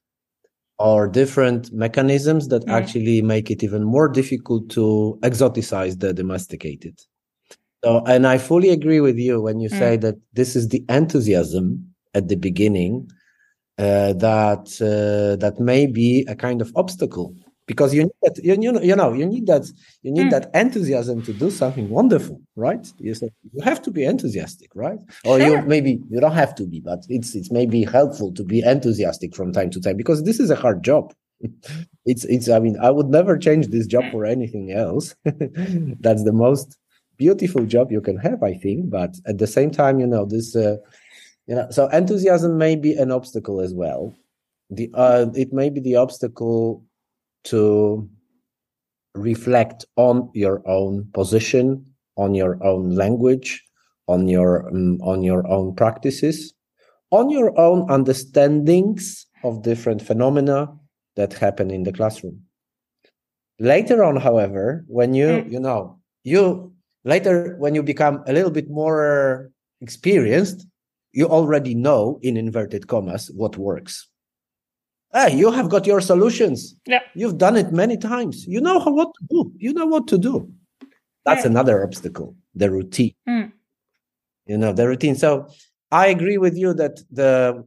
or 0.79 1.09
different 1.09 1.73
mechanisms 1.73 2.49
that 2.49 2.64
mm. 2.64 2.73
actually 2.73 3.21
make 3.23 3.51
it 3.51 3.62
even 3.62 3.85
more 3.85 4.09
difficult 4.09 4.69
to 4.71 5.19
exoticize 5.23 5.99
the 5.99 6.14
domesticated. 6.14 6.99
So, 7.85 8.03
and 8.07 8.27
I 8.27 8.38
fully 8.38 8.71
agree 8.71 9.01
with 9.01 9.19
you 9.19 9.41
when 9.41 9.61
you 9.61 9.69
mm. 9.69 9.79
say 9.79 9.97
that 9.97 10.17
this 10.33 10.57
is 10.57 10.69
the 10.69 10.85
enthusiasm 10.88 11.95
at 12.14 12.29
the 12.29 12.37
beginning 12.37 13.11
uh, 13.79 14.12
that 14.14 14.67
uh, 14.81 15.37
that 15.37 15.61
may 15.61 15.87
be 15.87 16.25
a 16.29 16.35
kind 16.35 16.61
of 16.61 16.73
obstacle 16.75 17.35
because 17.69 17.95
you 17.95 18.03
need 18.03 18.19
that 18.23 18.37
you, 18.43 18.57
you 18.61 18.73
know 18.73 18.81
you 18.81 18.97
know 18.97 19.13
you 19.13 19.27
need 19.27 19.47
that 19.47 19.65
you 20.03 20.11
need 20.11 20.27
mm. 20.27 20.31
that 20.31 20.51
enthusiasm 20.55 21.23
to 21.23 21.33
do 21.33 21.51
something 21.51 21.89
wonderful 21.91 22.41
right? 22.57 22.85
You 22.99 23.15
say 23.15 23.31
you 23.53 23.63
have 23.63 23.81
to 23.83 23.91
be 23.93 24.03
enthusiastic 24.05 24.71
right? 24.75 24.99
Or 25.25 25.39
sure. 25.39 25.49
you 25.49 25.63
maybe 25.63 26.01
you 26.11 26.19
don't 26.21 26.33
have 26.33 26.55
to 26.57 26.65
be 26.67 26.81
but 26.81 27.05
it's 27.09 27.37
it's 27.37 27.53
maybe 27.53 27.85
helpful 27.85 28.33
to 28.33 28.43
be 28.43 28.61
enthusiastic 28.61 29.37
from 29.37 29.53
time 29.53 29.71
to 29.71 29.81
time 29.81 29.97
because 29.97 30.25
this 30.25 30.41
is 30.41 30.51
a 30.51 30.57
hard 30.57 30.83
job. 30.83 31.15
It's 32.11 32.25
it's 32.25 32.49
i 32.49 32.59
mean 32.59 32.77
i 32.89 32.91
would 32.91 33.11
never 33.19 33.37
change 33.37 33.65
this 33.67 33.87
job 33.87 34.05
for 34.13 34.25
anything 34.25 34.73
else. 34.73 35.15
That's 36.05 36.25
the 36.25 36.37
most 36.47 36.79
beautiful 37.19 37.65
job 37.67 37.91
you 37.91 38.01
can 38.01 38.17
have 38.17 38.41
i 38.45 38.55
think 38.55 38.89
but 38.99 39.13
at 39.27 39.37
the 39.39 39.47
same 39.57 39.71
time 39.73 39.99
you 39.99 40.07
know 40.07 40.25
this 40.25 40.57
uh, 40.57 40.77
you 41.49 41.55
know 41.57 41.67
so 41.71 41.89
enthusiasm 41.89 42.57
may 42.57 42.77
be 42.77 42.93
an 42.95 43.11
obstacle 43.11 43.61
as 43.61 43.75
well. 43.75 44.15
The 44.71 44.91
uh, 44.95 45.27
it 45.35 45.53
may 45.53 45.69
be 45.71 45.81
the 45.81 45.97
obstacle 45.97 46.85
to 47.51 48.09
reflect 49.15 49.85
on 49.97 50.31
your 50.35 50.63
own 50.67 51.09
position, 51.13 51.85
on 52.17 52.35
your 52.35 52.63
own 52.65 52.95
language, 52.95 53.65
on 54.07 54.29
your 54.29 54.69
um, 54.69 55.01
on 55.03 55.23
your 55.23 55.47
own 55.47 55.75
practices, 55.75 56.55
on 57.11 57.31
your 57.31 57.59
own 57.59 57.89
understandings 57.91 59.27
of 59.45 59.63
different 59.63 60.03
phenomena 60.03 60.69
that 61.17 61.33
happen 61.35 61.71
in 61.71 61.85
the 61.85 61.93
classroom. 61.93 62.41
Later 63.59 64.05
on, 64.05 64.17
however, 64.17 64.85
when 64.89 65.15
you 65.15 65.27
mm. 65.27 65.53
you 65.53 65.61
know 65.61 65.99
you 66.25 66.73
later 67.05 67.57
when 67.59 67.75
you 67.75 67.83
become 67.83 68.23
a 68.27 68.33
little 68.33 68.51
bit 68.51 68.71
more 68.71 69.51
experienced, 69.81 70.67
you 71.13 71.27
already 71.27 71.75
know 71.75 72.19
in 72.23 72.37
inverted 72.37 72.89
commas 72.89 73.31
what 73.35 73.57
works 73.57 74.08
Hey, 75.12 75.37
you 75.37 75.51
have 75.51 75.71
got 75.71 75.87
your 75.87 76.01
solutions. 76.01 76.75
Yeah. 76.87 77.01
You've 77.14 77.38
done 77.38 77.57
it 77.57 77.73
many 77.73 77.97
times. 77.97 78.47
You 78.47 78.61
know 78.61 78.79
how, 78.79 78.92
what 78.92 79.09
to 79.14 79.27
do. 79.31 79.53
You 79.57 79.73
know 79.73 79.87
what 79.87 80.07
to 80.09 80.18
do. 80.18 80.51
That's 81.25 81.44
yeah. 81.44 81.51
another 81.51 81.83
obstacle, 81.83 82.37
the 82.55 82.71
routine. 82.71 83.14
Mm. 83.29 83.53
You 84.47 84.59
know, 84.59 84.73
the 84.73 84.87
routine. 84.87 85.14
So 85.14 85.49
I 85.90 86.09
agree 86.09 86.37
with 86.38 86.57
you 86.57 86.75
that 86.75 87.01
the 87.11 87.64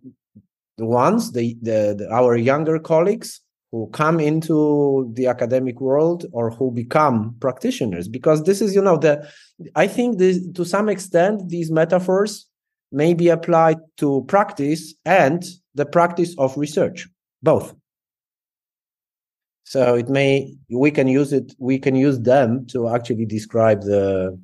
the 0.77 0.85
ones, 0.85 1.33
the, 1.33 1.55
the, 1.61 1.95
the 1.97 2.09
our 2.11 2.35
younger 2.35 2.79
colleagues 2.79 3.41
who 3.71 3.87
come 3.91 4.19
into 4.19 5.11
the 5.13 5.27
academic 5.27 5.79
world 5.79 6.25
or 6.33 6.49
who 6.49 6.71
become 6.71 7.35
practitioners, 7.39 8.07
because 8.07 8.43
this 8.43 8.61
is, 8.61 8.73
you 8.75 8.81
know, 8.81 8.97
the 8.97 9.27
I 9.75 9.87
think 9.87 10.17
this, 10.17 10.39
to 10.55 10.65
some 10.65 10.89
extent 10.89 11.49
these 11.49 11.71
metaphors 11.71 12.47
may 12.91 13.13
be 13.13 13.29
applied 13.29 13.77
to 13.97 14.25
practice 14.27 14.93
and 15.05 15.43
the 15.75 15.85
practice 15.85 16.35
of 16.37 16.57
research 16.57 17.07
both. 17.41 17.73
So 19.63 19.95
it 19.95 20.09
may 20.09 20.53
we 20.69 20.91
can 20.91 21.07
use 21.07 21.31
it 21.31 21.53
we 21.57 21.79
can 21.79 21.95
use 21.95 22.19
them 22.19 22.65
to 22.67 22.89
actually 22.89 23.25
describe 23.25 23.81
the 23.83 24.37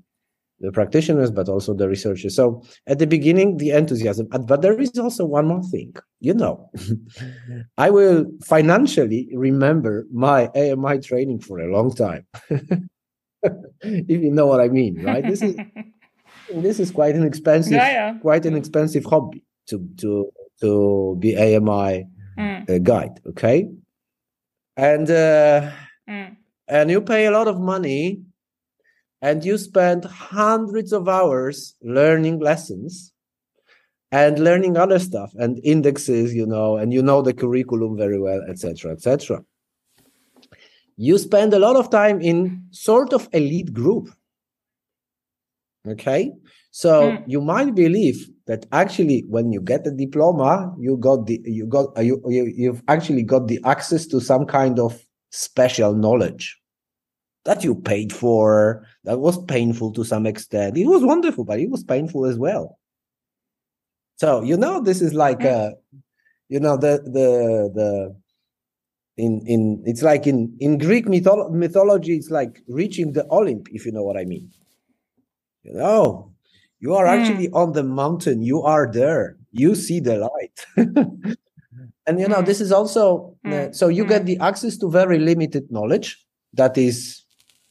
the 0.60 0.72
practitioners 0.72 1.30
but 1.32 1.50
also 1.50 1.74
the 1.74 1.88
researchers. 1.90 2.36
So 2.36 2.64
at 2.88 3.00
the 3.00 3.08
beginning 3.08 3.58
the 3.58 3.72
enthusiasm. 3.72 4.28
But 4.28 4.62
there 4.62 4.80
is 4.80 4.98
also 4.98 5.26
one 5.26 5.48
more 5.48 5.64
thing. 5.64 5.96
You 6.20 6.34
know 6.34 6.70
i 7.78 7.90
will 7.90 8.26
financially 8.46 9.30
remember 9.34 10.08
my 10.12 10.48
ami 10.56 11.00
training 11.00 11.40
for 11.42 11.60
a 11.60 11.72
long 11.72 11.94
time. 11.94 12.26
If 13.84 14.22
you 14.24 14.32
know 14.32 14.48
what 14.48 14.60
i 14.62 14.68
mean 14.68 15.04
right? 15.04 15.24
This 15.26 15.42
is 15.42 15.56
this 16.54 16.80
is 16.80 16.92
quite 16.92 17.16
an 17.16 17.24
expensive 17.24 17.74
yeah, 17.74 17.92
yeah. 17.92 18.18
quite 18.20 18.46
an 18.46 18.56
expensive 18.56 19.06
hobby 19.06 19.44
to 19.68 19.88
to 19.98 20.32
to 20.62 21.16
be 21.20 21.36
ami 21.38 22.08
mm. 22.38 22.84
guide 22.84 23.20
okay 23.28 23.70
and 24.76 25.10
uh, 25.10 25.72
mm. 26.08 26.36
and 26.68 26.90
you 26.90 27.02
pay 27.02 27.26
a 27.26 27.32
lot 27.32 27.48
of 27.48 27.60
money 27.60 28.22
and 29.22 29.44
you 29.44 29.58
spend 29.58 30.06
hundreds 30.06 30.94
of 30.94 31.10
hours 31.10 31.76
learning 31.82 32.40
lessons 32.40 33.14
and 34.12 34.40
learning 34.40 34.78
other 34.78 35.00
stuff 35.00 35.34
and 35.36 35.60
indexes 35.64 36.34
you 36.34 36.46
know 36.46 36.78
and 36.78 36.94
you 36.94 37.02
know 37.02 37.22
the 37.22 37.34
curriculum 37.34 37.98
very 37.98 38.20
well 38.20 38.42
etc 38.48 38.92
etc 38.92 39.44
you 40.96 41.18
spend 41.18 41.54
a 41.54 41.60
lot 41.60 41.76
of 41.76 41.90
time 41.90 42.22
in 42.22 42.64
sort 42.72 43.14
of 43.14 43.28
elite 43.34 43.74
group 43.74 44.10
okay 45.88 46.32
so 46.78 46.92
mm. 47.12 47.24
you 47.34 47.42
might 47.42 47.74
believe 47.74 48.20
that 48.46 48.62
actually 48.72 49.20
when 49.28 49.52
you 49.52 49.62
get 49.72 49.84
the 49.84 49.92
diploma 49.92 50.54
you 50.80 50.98
got 50.98 51.26
the 51.26 51.42
you 51.44 51.66
got 51.66 51.86
uh, 51.98 52.02
you, 52.02 52.22
you 52.28 52.44
you've 52.56 52.84
actually 52.88 53.24
got 53.24 53.48
the 53.48 53.60
access 53.66 54.06
to 54.06 54.22
some 54.22 54.46
kind 54.46 54.80
of 54.80 54.92
special 55.32 55.94
knowledge 55.96 56.46
that 57.48 57.64
you 57.64 57.74
paid 57.74 58.12
for, 58.12 58.86
that 59.06 59.20
was 59.20 59.42
painful 59.46 59.94
to 59.94 60.04
some 60.04 60.26
extent. 60.26 60.78
It 60.78 60.86
was 60.86 61.02
wonderful, 61.02 61.46
but 61.46 61.62
it 61.62 61.70
was 61.70 61.82
painful 61.82 62.26
as 62.26 62.38
well. 62.38 62.78
So, 64.18 64.44
you 64.44 64.58
know, 64.58 64.84
this 64.84 65.02
is 65.02 65.14
like, 65.14 65.46
uh, 65.46 65.72
you 66.50 66.60
know, 66.60 66.76
the, 66.76 67.00
the, 67.06 67.72
the, 67.74 68.16
in, 69.16 69.42
in, 69.48 69.82
it's 69.86 70.04
like 70.04 70.28
in, 70.28 70.58
in 70.60 70.78
Greek 70.78 71.06
mytholo- 71.06 71.50
mythology, 71.50 72.18
it's 72.18 72.30
like 72.30 72.62
reaching 72.68 73.14
the 73.14 73.24
Olymp, 73.32 73.68
if 73.72 73.86
you 73.86 73.94
know 73.94 74.04
what 74.04 74.18
I 74.18 74.26
mean. 74.26 74.52
You 75.64 75.74
know, 75.74 76.34
you 76.80 76.94
are 76.94 77.06
mm. 77.06 77.18
actually 77.18 77.50
on 77.50 77.74
the 77.74 77.84
mountain, 77.84 78.42
you 78.42 78.62
are 78.62 78.92
there, 78.92 79.38
you 79.52 79.76
see 79.76 80.00
the 80.00 80.18
light. 80.18 80.66
and, 82.06 82.20
you 82.20 82.28
know, 82.28 82.42
mm. 82.42 82.46
this 82.46 82.62
is 82.62 82.72
also, 82.72 83.36
uh, 83.46 83.50
mm. 83.50 83.76
so 83.76 83.88
you 83.88 84.06
get 84.06 84.22
hmm. 84.22 84.28
the 84.28 84.38
access 84.40 84.78
to 84.78 84.90
very 84.90 85.20
limited 85.20 85.72
knowledge 85.72 86.24
that 86.54 86.78
is 86.78 87.24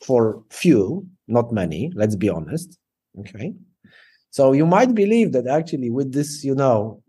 for 0.04 0.42
few, 0.50 1.06
not 1.28 1.52
many, 1.52 1.92
let's 1.94 2.16
be 2.16 2.28
honest. 2.28 2.78
Okay. 3.20 3.54
So 4.30 4.52
you 4.52 4.66
might 4.66 4.94
believe 4.94 5.32
that 5.32 5.46
actually 5.46 5.90
with 5.90 6.12
this, 6.12 6.44
you 6.44 6.54
know, 6.54 7.02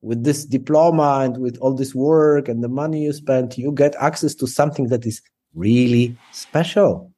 with 0.00 0.24
this 0.24 0.44
diploma 0.44 1.20
and 1.22 1.38
with 1.38 1.56
all 1.58 1.74
this 1.74 1.94
work 1.94 2.48
and 2.48 2.62
the 2.62 2.68
money 2.68 3.02
you 3.02 3.12
spent, 3.12 3.58
you 3.58 3.70
get 3.70 3.94
access 4.00 4.34
to 4.36 4.46
something 4.46 4.88
that 4.88 5.06
is 5.06 5.22
really 5.54 6.16
special. 6.32 7.12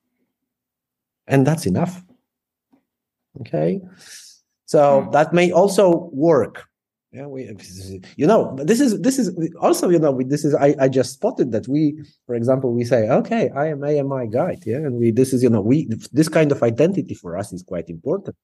And 1.26 1.46
that's 1.46 1.64
enough. 1.64 2.02
Okay. 3.40 3.80
So 4.66 5.02
hmm. 5.02 5.10
that 5.10 5.32
may 5.32 5.50
also 5.52 6.10
work. 6.12 6.68
Yeah 7.14 7.26
we 7.26 7.48
you 8.16 8.26
know 8.26 8.56
this 8.60 8.80
is 8.80 9.00
this 9.00 9.20
is 9.20 9.30
also 9.60 9.88
you 9.88 10.00
know 10.00 10.20
this 10.26 10.44
is 10.44 10.52
i 10.52 10.74
i 10.80 10.88
just 10.88 11.12
spotted 11.12 11.52
that 11.52 11.68
we 11.68 11.94
for 12.26 12.34
example 12.34 12.72
we 12.72 12.84
say 12.84 13.08
okay 13.08 13.50
i 13.54 13.66
am 13.68 13.84
ami 13.84 14.26
guide 14.26 14.64
yeah 14.66 14.78
and 14.78 14.96
we 14.96 15.12
this 15.12 15.32
is 15.32 15.40
you 15.40 15.48
know 15.48 15.60
we 15.60 15.86
this 16.10 16.28
kind 16.28 16.50
of 16.50 16.60
identity 16.64 17.14
for 17.14 17.38
us 17.38 17.52
is 17.52 17.62
quite 17.62 17.88
important. 17.88 18.34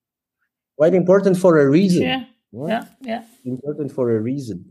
Quite 0.79 0.95
important 0.95 1.37
for 1.37 1.59
a 1.59 1.69
reason. 1.69 2.03
Yeah. 2.03 2.25
Yeah. 2.53 2.85
Yeah 3.03 3.23
important 3.45 3.91
for 3.93 4.15
a 4.17 4.21
reason. 4.21 4.65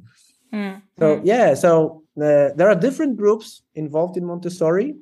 Mm. 0.53 0.81
so 0.97 1.21
yeah 1.23 1.53
so 1.53 2.03
uh, 2.17 2.49
there 2.57 2.67
are 2.71 2.75
different 2.75 3.17
groups 3.17 3.61
involved 3.75 4.17
in 4.17 4.25
montessori 4.25 4.95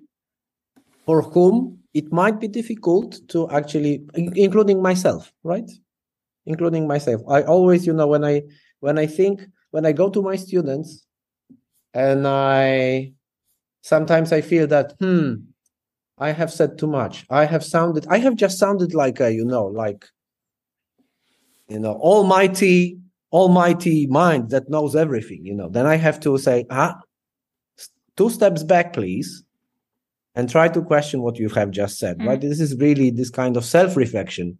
for 1.06 1.22
whom 1.22 1.80
it 1.98 2.12
might 2.12 2.40
be 2.40 2.48
difficult 2.48 3.10
to 3.30 3.50
actually 3.50 3.94
including 4.46 4.82
myself 4.82 5.34
right? 5.44 5.70
Including 6.46 6.88
myself. 6.88 7.22
I 7.28 7.42
always 7.44 7.86
you 7.88 7.94
know 7.94 8.08
when 8.08 8.24
i 8.24 8.36
when 8.80 8.98
I 8.98 9.08
think 9.08 9.42
when 9.72 9.86
I 9.86 9.92
go 9.92 10.10
to 10.10 10.22
my 10.22 10.36
students 10.36 11.06
and 11.94 12.28
I 12.28 13.14
sometimes 13.82 14.32
I 14.32 14.42
feel 14.42 14.68
that 14.68 14.94
hmm 15.00 15.30
I 16.20 16.32
have 16.32 16.52
said 16.52 16.78
too 16.78 16.88
much. 16.88 17.26
I 17.30 17.46
have 17.46 17.64
sounded 17.64 18.04
I 18.08 18.20
have 18.26 18.36
just 18.36 18.58
sounded 18.64 18.94
like 18.94 19.20
a 19.20 19.30
you 19.40 19.46
know 19.46 19.66
like 19.66 20.06
you 21.68 21.80
know 21.80 21.96
almighty 22.12 23.00
almighty 23.32 24.08
mind 24.08 24.52
that 24.54 24.70
knows 24.70 24.96
everything 24.96 25.42
you 25.50 25.56
know. 25.56 25.70
Then 25.70 25.86
I 25.86 25.98
have 25.98 26.20
to 26.22 26.38
say 26.38 26.66
ah 26.70 26.94
two 28.16 28.30
steps 28.30 28.64
back 28.64 28.94
please 28.94 29.44
and 30.38 30.50
try 30.50 30.70
to 30.70 30.82
question 30.84 31.22
what 31.24 31.40
you 31.40 31.50
have 31.50 31.72
just 31.72 31.98
said 31.98 32.18
mm. 32.20 32.28
right 32.28 32.42
this 32.42 32.62
is 32.62 32.78
really 32.78 33.10
this 33.10 33.30
kind 33.30 33.58
of 33.58 33.66
self 33.66 33.98
reflection 33.98 34.58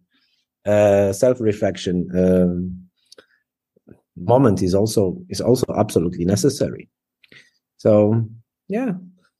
uh 0.66 1.12
self 1.12 1.40
reflection 1.40 2.06
um 2.14 2.88
moment 4.16 4.62
is 4.62 4.74
also 4.74 5.16
is 5.28 5.40
also 5.40 5.64
absolutely 5.76 6.24
necessary 6.24 6.88
so 7.76 8.22
yeah 8.68 8.92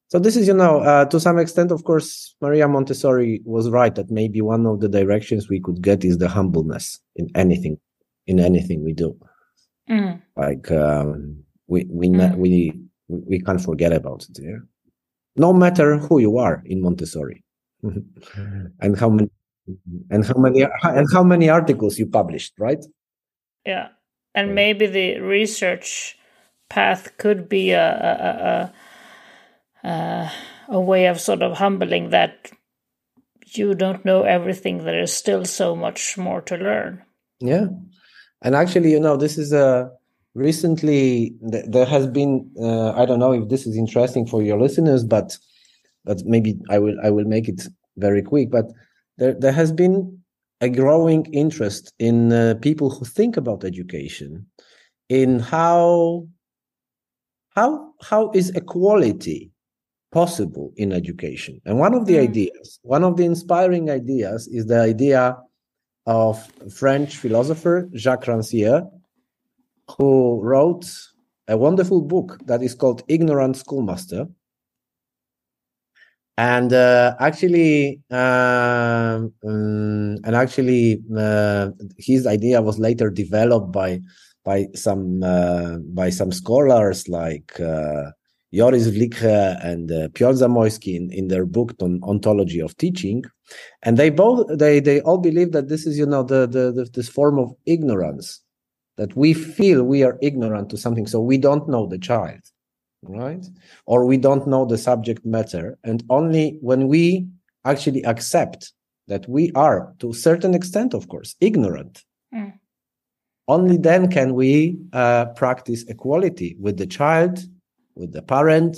so 0.06 0.18
this 0.18 0.36
is 0.36 0.46
you 0.46 0.54
know 0.54 0.78
uh, 0.78 1.04
to 1.06 1.18
some 1.18 1.38
extent 1.38 1.72
of 1.72 1.82
course 1.82 2.36
maria 2.40 2.68
montessori 2.68 3.40
was 3.44 3.68
right 3.70 3.96
that 3.96 4.08
maybe 4.10 4.40
one 4.40 4.64
of 4.64 4.78
the 4.80 4.88
directions 4.88 5.48
we 5.48 5.60
could 5.60 5.82
get 5.82 6.04
is 6.04 6.18
the 6.18 6.28
humbleness 6.28 7.00
in 7.16 7.28
anything 7.34 7.76
in 8.28 8.38
anything 8.38 8.84
we 8.84 8.92
do 8.92 9.16
mm. 9.90 10.22
like 10.36 10.70
um, 10.70 11.42
we 11.66 11.84
we 11.90 12.08
mm. 12.08 12.36
we 12.36 12.80
we 13.08 13.40
can't 13.40 13.60
forget 13.60 13.92
about 13.92 14.24
it 14.30 14.38
yeah 14.40 14.58
no 15.38 15.52
matter 15.52 15.98
who 15.98 16.18
you 16.18 16.38
are 16.38 16.62
in 16.64 16.82
montessori. 16.82 17.44
Mm-hmm. 17.84 18.66
And 18.80 18.98
how 18.98 19.08
many 19.08 19.30
and 20.10 20.24
how 20.24 20.34
many 20.34 20.66
and 20.82 21.06
how 21.12 21.22
many 21.22 21.48
articles 21.48 21.98
you 21.98 22.06
published 22.06 22.54
right? 22.58 22.84
Yeah. 23.64 23.88
And 24.34 24.54
maybe 24.54 24.86
the 24.86 25.20
research 25.20 26.16
path 26.68 27.16
could 27.18 27.48
be 27.48 27.70
a 27.70 28.72
a, 29.84 29.88
a, 29.88 29.88
a, 29.88 30.32
a 30.68 30.80
way 30.80 31.06
of 31.06 31.20
sort 31.20 31.42
of 31.42 31.58
humbling 31.58 32.10
that 32.10 32.50
you 33.46 33.74
don't 33.74 34.04
know 34.04 34.22
everything. 34.22 34.84
There 34.84 35.00
is 35.00 35.12
still 35.12 35.44
so 35.44 35.76
much 35.76 36.18
more 36.18 36.40
to 36.42 36.56
learn. 36.56 37.04
Yeah. 37.40 37.66
And 38.42 38.54
actually 38.54 38.90
you 38.90 39.00
know 39.00 39.16
this 39.16 39.38
is 39.38 39.52
a 39.52 39.90
recently 40.38 41.34
there 41.40 41.84
has 41.84 42.06
been 42.06 42.48
uh, 42.60 42.92
i 42.92 43.04
don't 43.04 43.18
know 43.18 43.32
if 43.32 43.48
this 43.48 43.66
is 43.66 43.76
interesting 43.76 44.24
for 44.26 44.40
your 44.42 44.58
listeners 44.58 45.04
but 45.04 45.36
but 46.04 46.24
maybe 46.24 46.56
i 46.70 46.78
will 46.78 46.96
i 47.02 47.10
will 47.10 47.24
make 47.24 47.48
it 47.48 47.66
very 47.96 48.22
quick 48.22 48.50
but 48.50 48.66
there, 49.18 49.34
there 49.34 49.52
has 49.52 49.72
been 49.72 50.16
a 50.60 50.68
growing 50.68 51.26
interest 51.32 51.92
in 51.98 52.32
uh, 52.32 52.54
people 52.60 52.88
who 52.90 53.04
think 53.04 53.36
about 53.36 53.64
education 53.64 54.46
in 55.08 55.40
how 55.40 56.26
how 57.56 57.92
how 58.00 58.30
is 58.30 58.50
equality 58.50 59.50
possible 60.12 60.72
in 60.76 60.92
education 60.92 61.60
and 61.66 61.78
one 61.78 61.94
of 61.94 62.06
the 62.06 62.14
mm. 62.14 62.22
ideas 62.28 62.78
one 62.82 63.02
of 63.02 63.16
the 63.16 63.24
inspiring 63.24 63.90
ideas 63.90 64.46
is 64.48 64.66
the 64.66 64.80
idea 64.80 65.36
of 66.06 66.34
french 66.72 67.16
philosopher 67.16 67.88
jacques 67.94 68.26
rancière 68.26 68.88
who 69.96 70.40
wrote 70.42 70.86
a 71.48 71.56
wonderful 71.56 72.02
book 72.02 72.38
that 72.46 72.62
is 72.62 72.74
called 72.74 73.02
ignorant 73.08 73.56
schoolmaster. 73.56 74.26
And 76.36 76.72
uh, 76.72 77.16
actually 77.18 78.00
um, 78.10 79.32
um, 79.44 80.18
and 80.24 80.36
actually 80.36 81.02
uh, 81.16 81.70
his 81.96 82.26
idea 82.28 82.62
was 82.62 82.78
later 82.78 83.10
developed 83.10 83.72
by 83.72 84.00
by 84.44 84.66
some 84.74 85.22
uh, 85.24 85.78
by 85.92 86.10
some 86.10 86.30
scholars 86.30 87.08
like 87.08 87.58
uh, 87.58 88.12
Joris 88.54 88.86
Vlieghe 88.86 89.58
and 89.64 89.90
uh, 89.90 90.08
Piotr 90.14 90.44
Zamojski 90.44 90.94
in, 90.94 91.10
in 91.10 91.28
their 91.28 91.44
book 91.44 91.74
on 91.82 92.00
ontology 92.04 92.60
of 92.60 92.76
teaching, 92.76 93.24
and 93.82 93.96
they 93.96 94.08
both 94.08 94.46
they 94.56 94.78
they 94.78 95.00
all 95.00 95.18
believe 95.18 95.50
that 95.52 95.68
this 95.68 95.86
is 95.86 95.98
you 95.98 96.06
know 96.06 96.22
the, 96.22 96.46
the, 96.46 96.70
the 96.72 96.88
this 96.94 97.08
form 97.08 97.38
of 97.38 97.52
ignorance 97.66 98.40
that 98.98 99.16
we 99.16 99.32
feel 99.32 99.82
we 99.82 100.02
are 100.02 100.18
ignorant 100.20 100.68
to 100.70 100.76
something, 100.76 101.06
so 101.06 101.20
we 101.20 101.38
don't 101.38 101.68
know 101.68 101.86
the 101.86 101.98
child 101.98 102.42
right? 103.02 103.46
Or 103.86 104.04
we 104.04 104.16
don't 104.16 104.46
know 104.46 104.64
the 104.64 104.78
subject 104.78 105.24
matter. 105.24 105.78
And 105.84 106.02
only 106.10 106.58
when 106.60 106.88
we 106.88 107.26
actually 107.64 108.04
accept 108.04 108.72
that 109.06 109.28
we 109.28 109.52
are, 109.54 109.94
to 110.00 110.10
a 110.10 110.14
certain 110.14 110.54
extent, 110.54 110.94
of 110.94 111.08
course, 111.08 111.34
ignorant, 111.40 112.04
mm. 112.34 112.52
only 113.46 113.76
then 113.76 114.10
can 114.10 114.34
we 114.34 114.78
uh, 114.92 115.26
practice 115.36 115.84
equality 115.84 116.56
with 116.60 116.76
the 116.76 116.86
child, 116.86 117.38
with 117.94 118.12
the 118.12 118.22
parent. 118.22 118.76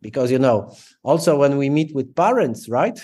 Because, 0.00 0.30
you 0.30 0.38
know, 0.38 0.72
also 1.02 1.36
when 1.36 1.56
we 1.56 1.68
meet 1.68 1.92
with 1.94 2.14
parents, 2.14 2.68
right? 2.68 2.98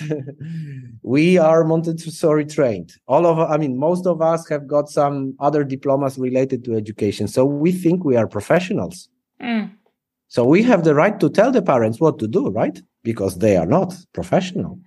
we 1.02 1.38
are 1.38 1.64
Montessori 1.64 2.44
trained. 2.44 2.92
All 3.08 3.26
of, 3.26 3.38
I 3.38 3.56
mean, 3.56 3.78
most 3.78 4.06
of 4.06 4.22
us 4.22 4.48
have 4.48 4.68
got 4.68 4.88
some 4.88 5.34
other 5.40 5.64
diplomas 5.64 6.18
related 6.18 6.64
to 6.64 6.76
education. 6.76 7.26
So 7.26 7.44
we 7.44 7.72
think 7.72 8.04
we 8.04 8.16
are 8.16 8.28
professionals. 8.28 9.08
Mm 9.42 9.72
so 10.34 10.44
we 10.44 10.64
have 10.64 10.82
the 10.82 10.96
right 10.96 11.20
to 11.20 11.30
tell 11.30 11.52
the 11.52 11.62
parents 11.62 12.00
what 12.00 12.18
to 12.18 12.26
do, 12.26 12.48
right? 12.48 12.82
Because 13.04 13.38
they 13.38 13.56
are 13.56 13.66
not 13.66 13.94
professional. 14.12 14.80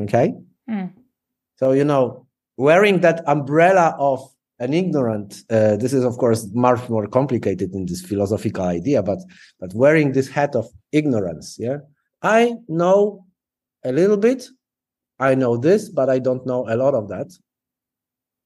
Okay. 0.00 0.34
Mm. 0.68 0.92
So, 1.54 1.70
you 1.70 1.84
know, 1.84 2.26
wearing 2.56 3.00
that 3.02 3.22
umbrella 3.28 3.94
of 3.96 4.20
an 4.58 4.74
ignorant, 4.74 5.42
uh, 5.50 5.76
this 5.76 5.92
is 5.92 6.02
of 6.02 6.18
course 6.18 6.48
much 6.52 6.88
more 6.88 7.06
complicated 7.06 7.72
in 7.74 7.86
this 7.86 8.00
philosophical 8.00 8.64
idea, 8.64 9.04
but, 9.04 9.20
but 9.60 9.72
wearing 9.72 10.10
this 10.10 10.28
hat 10.28 10.56
of 10.56 10.66
ignorance. 10.94 11.56
Yeah. 11.58 11.78
I 12.22 12.54
know 12.68 13.26
a 13.84 13.92
little 13.92 14.16
bit. 14.16 14.48
I 15.18 15.34
know 15.34 15.56
this, 15.56 15.88
but 15.88 16.08
I 16.08 16.18
don't 16.18 16.46
know 16.46 16.66
a 16.68 16.76
lot 16.76 16.94
of 16.94 17.08
that. 17.08 17.30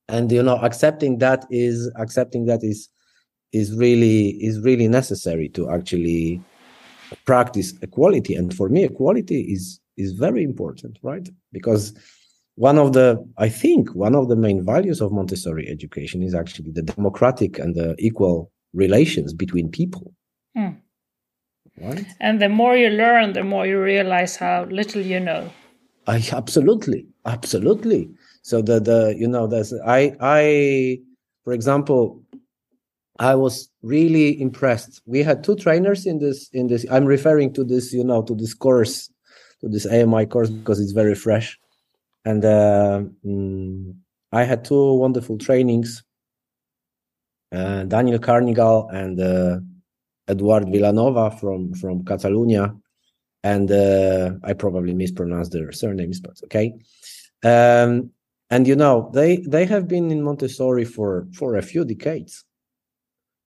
And, 0.09 0.33
you 0.33 0.43
know, 0.43 0.57
accepting 0.57 1.19
that 1.19 1.47
is, 1.51 1.91
accepting 1.97 2.47
that 2.47 2.65
is, 2.65 2.89
is 3.53 3.75
really 3.75 4.31
is 4.43 4.61
really 4.61 4.89
necessary 4.89 5.49
to 5.51 5.71
actually 5.71 6.41
practice 7.25 7.73
equality 7.83 8.35
and 8.35 8.55
for 8.55 8.69
me 8.69 8.85
equality 8.85 9.41
is 9.41 9.81
is 9.97 10.13
very 10.13 10.43
important 10.45 10.99
right 11.03 11.29
because 11.53 11.95
one 12.57 12.79
of 12.79 12.93
the 12.93 13.17
i 13.39 13.49
think 13.49 13.95
one 13.95 14.15
of 14.15 14.29
the 14.29 14.37
main 14.37 14.63
values 14.65 15.01
of 15.01 15.13
montessori 15.13 15.67
education 15.69 16.23
is 16.23 16.35
actually 16.35 16.71
the 16.71 16.83
democratic 16.83 17.59
and 17.59 17.75
the 17.75 17.95
equal 17.99 18.53
relations 18.75 19.33
between 19.33 19.71
people 19.71 20.13
mm. 20.57 20.77
Right? 21.83 22.07
And 22.21 22.41
the 22.41 22.49
more 22.49 22.77
you 22.77 22.89
learn, 22.89 23.33
the 23.33 23.45
more 23.45 23.67
you 23.67 23.81
realize 23.81 24.37
how 24.37 24.65
little 24.65 25.03
you 25.03 25.21
know. 25.21 25.51
I 26.07 26.23
absolutely, 26.33 27.07
absolutely. 27.27 28.11
So 28.43 28.63
the 28.63 28.81
the 28.81 29.15
you 29.19 29.29
know 29.29 29.47
there's 29.47 29.75
I 29.87 30.17
I 30.21 31.01
for 31.45 31.53
example, 31.53 32.23
I 33.19 33.35
was 33.35 33.69
really 33.83 34.41
impressed. 34.41 35.03
We 35.07 35.23
had 35.23 35.45
two 35.45 35.57
trainers 35.57 36.07
in 36.07 36.19
this 36.19 36.49
in 36.53 36.69
this. 36.69 36.87
I'm 36.91 37.05
referring 37.05 37.53
to 37.55 37.65
this 37.65 37.93
you 37.93 38.05
know 38.05 38.23
to 38.23 38.35
this 38.35 38.55
course, 38.55 39.11
to 39.61 39.69
this 39.69 39.87
AMI 39.87 40.27
course 40.27 40.51
because 40.51 40.81
it's 40.81 40.93
very 40.93 41.15
fresh, 41.15 41.59
and 42.25 42.45
uh, 42.45 43.03
mm, 43.25 43.95
I 44.33 44.45
had 44.45 44.65
two 44.65 44.95
wonderful 44.95 45.39
trainings. 45.39 46.03
Uh, 47.51 47.85
Daniel 47.85 48.19
Carnigal 48.19 48.93
and 48.93 49.19
uh, 49.19 49.59
Eduard 50.29 50.69
Villanova 50.71 51.31
from 51.31 51.73
from 51.75 52.05
Catalonia, 52.05 52.75
and 53.43 53.71
uh, 53.71 54.33
I 54.45 54.53
probably 54.53 54.95
mispronounced 54.95 55.53
their 55.53 55.73
surnames, 55.73 56.21
but 56.21 56.39
okay. 56.45 56.75
Um, 57.45 58.11
and 58.51 58.67
you 58.67 58.77
know 58.77 59.11
they 59.15 59.39
they 59.39 59.65
have 59.67 59.89
been 59.89 60.11
in 60.11 60.23
Montessori 60.23 60.85
for 60.85 61.27
for 61.33 61.57
a 61.57 61.63
few 61.63 61.85
decades, 61.85 62.45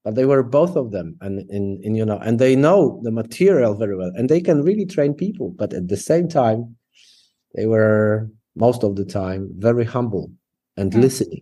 but 0.05 0.15
they 0.15 0.25
were 0.25 0.43
both 0.43 0.77
of 0.77 0.91
them, 0.91 1.17
and 1.21 1.49
in, 1.51 1.81
in 1.83 1.95
you 1.95 2.05
know, 2.05 2.19
and 2.19 2.39
they 2.39 2.57
know 2.57 3.01
the 3.03 3.11
material 3.11 3.75
very 3.75 3.97
well, 3.97 4.13
and 4.17 4.29
they 4.29 4.41
can 4.41 4.63
really 4.63 4.87
train 4.87 5.15
people. 5.15 5.51
But 5.51 5.73
at 5.73 5.89
the 5.89 5.97
same 5.97 6.29
time, 6.29 6.77
they 7.55 7.67
were 7.67 8.31
most 8.55 8.83
of 8.83 8.97
the 8.97 9.05
time 9.05 9.51
very 9.57 9.85
humble 9.85 10.31
and 10.77 10.93
mm. 10.93 11.01
listening, 11.01 11.41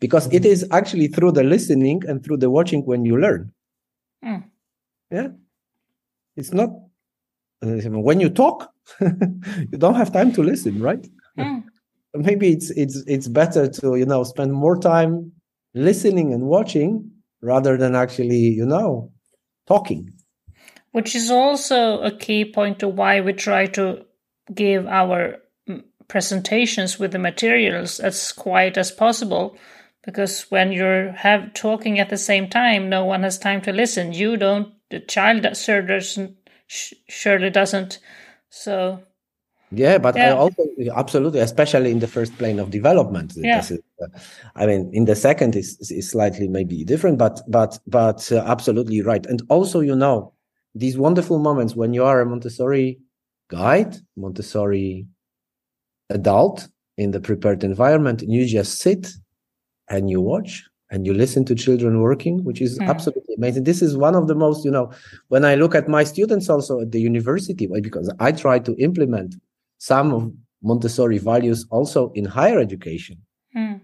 because 0.00 0.32
it 0.32 0.44
is 0.44 0.66
actually 0.70 1.08
through 1.08 1.32
the 1.32 1.44
listening 1.44 2.02
and 2.06 2.24
through 2.24 2.38
the 2.38 2.50
watching 2.50 2.82
when 2.84 3.04
you 3.04 3.18
learn. 3.18 3.52
Mm. 4.24 4.44
Yeah, 5.10 5.28
it's 6.36 6.52
not 6.52 6.70
when 7.60 8.20
you 8.20 8.30
talk, 8.30 8.72
you 9.00 9.78
don't 9.78 9.96
have 9.96 10.12
time 10.12 10.32
to 10.32 10.42
listen, 10.42 10.80
right? 10.80 11.06
Mm. 11.36 11.64
Maybe 12.14 12.52
it's 12.52 12.70
it's 12.70 13.02
it's 13.06 13.28
better 13.28 13.68
to 13.68 13.96
you 13.96 14.06
know 14.06 14.24
spend 14.24 14.52
more 14.52 14.78
time 14.78 15.32
listening 15.74 16.32
and 16.32 16.44
watching 16.44 17.10
rather 17.42 17.76
than 17.76 17.94
actually 17.94 18.38
you 18.38 18.64
know 18.64 19.12
talking. 19.66 20.12
Which 20.92 21.14
is 21.14 21.30
also 21.30 22.00
a 22.00 22.10
key 22.10 22.50
point 22.50 22.78
to 22.78 22.88
why 22.88 23.20
we 23.20 23.34
try 23.34 23.66
to 23.66 24.06
give 24.54 24.86
our 24.86 25.36
mm, 25.68 25.84
presentations 26.08 26.98
with 26.98 27.12
the 27.12 27.18
materials 27.18 28.00
as 28.00 28.32
quiet 28.32 28.78
as 28.78 28.90
possible 28.90 29.56
because 30.02 30.50
when 30.50 30.72
you're 30.72 31.12
have 31.12 31.52
talking 31.52 31.98
at 31.98 32.08
the 32.08 32.16
same 32.16 32.48
time 32.48 32.88
no 32.88 33.04
one 33.04 33.22
has 33.22 33.38
time 33.38 33.60
to 33.60 33.72
listen 33.72 34.14
you 34.14 34.38
don't 34.38 34.72
the 34.90 35.00
child 35.00 35.42
that 35.42 35.56
sure 35.56 35.82
doesn't 35.82 36.36
surely 36.66 37.50
doesn't. 37.50 37.98
So 38.50 39.02
yeah, 39.70 39.98
but 39.98 40.16
yeah. 40.16 40.30
I 40.30 40.32
also 40.32 40.64
absolutely, 40.94 41.40
especially 41.40 41.90
in 41.90 41.98
the 41.98 42.06
first 42.06 42.36
plane 42.38 42.58
of 42.58 42.70
development. 42.70 43.34
Yeah. 43.36 43.58
Is, 43.58 43.72
uh, 43.72 44.06
I 44.56 44.66
mean, 44.66 44.90
in 44.92 45.04
the 45.04 45.14
second 45.14 45.56
is 45.56 45.76
is 45.90 46.10
slightly 46.10 46.48
maybe 46.48 46.84
different, 46.84 47.18
but 47.18 47.42
but 47.48 47.78
but 47.86 48.30
uh, 48.32 48.42
absolutely 48.46 49.02
right. 49.02 49.24
And 49.26 49.42
also, 49.48 49.80
you 49.80 49.94
know, 49.94 50.32
these 50.74 50.96
wonderful 50.96 51.38
moments 51.38 51.76
when 51.76 51.92
you 51.92 52.04
are 52.04 52.20
a 52.20 52.26
Montessori 52.26 52.98
guide, 53.48 53.96
Montessori 54.16 55.06
adult 56.08 56.68
in 56.96 57.10
the 57.10 57.20
prepared 57.20 57.62
environment, 57.62 58.22
and 58.22 58.32
you 58.32 58.46
just 58.46 58.78
sit 58.78 59.08
and 59.88 60.08
you 60.08 60.20
watch 60.20 60.64
and 60.90 61.06
you 61.06 61.12
listen 61.12 61.44
to 61.44 61.54
children 61.54 62.00
working, 62.00 62.42
which 62.44 62.62
is 62.62 62.78
mm. 62.78 62.88
absolutely 62.88 63.27
amazing. 63.38 63.64
This 63.64 63.80
is 63.80 63.96
one 63.96 64.14
of 64.14 64.26
the 64.26 64.34
most, 64.34 64.64
you 64.64 64.70
know, 64.70 64.92
when 65.28 65.44
I 65.44 65.54
look 65.54 65.74
at 65.74 65.88
my 65.88 66.04
students 66.04 66.50
also 66.50 66.80
at 66.80 66.92
the 66.92 67.00
university, 67.00 67.66
because 67.66 68.12
I 68.18 68.32
try 68.32 68.58
to 68.58 68.76
implement 68.76 69.36
some 69.78 70.12
of 70.12 70.32
Montessori 70.62 71.18
values 71.18 71.64
also 71.70 72.10
in 72.14 72.24
higher 72.24 72.58
education, 72.58 73.18
mm. 73.56 73.80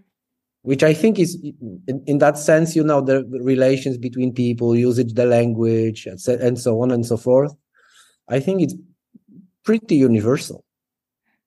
which 0.63 0.83
I 0.83 0.93
think 0.93 1.19
is, 1.19 1.41
in, 1.87 2.03
in, 2.07 2.19
that 2.19 2.37
sense, 2.37 2.75
you 2.75 2.83
know, 2.83 3.01
the 3.01 3.25
relations 3.41 3.97
between 3.97 4.35
people, 4.35 4.77
usage 4.77 5.15
the 5.15 5.25
language, 5.25 6.07
and 6.07 6.59
so 6.59 6.83
on 6.83 6.91
and 6.91 7.07
so 7.07 7.17
forth. 7.17 7.55
I 8.29 8.41
think 8.41 8.61
it's 8.61 8.75
pretty 9.63 9.95
universal 9.95 10.65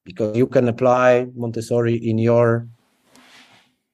because 0.06 0.38
you 0.38 0.48
can 0.48 0.70
apply 0.70 1.28
Montessori 1.36 1.96
in 1.96 2.18
your 2.18 2.68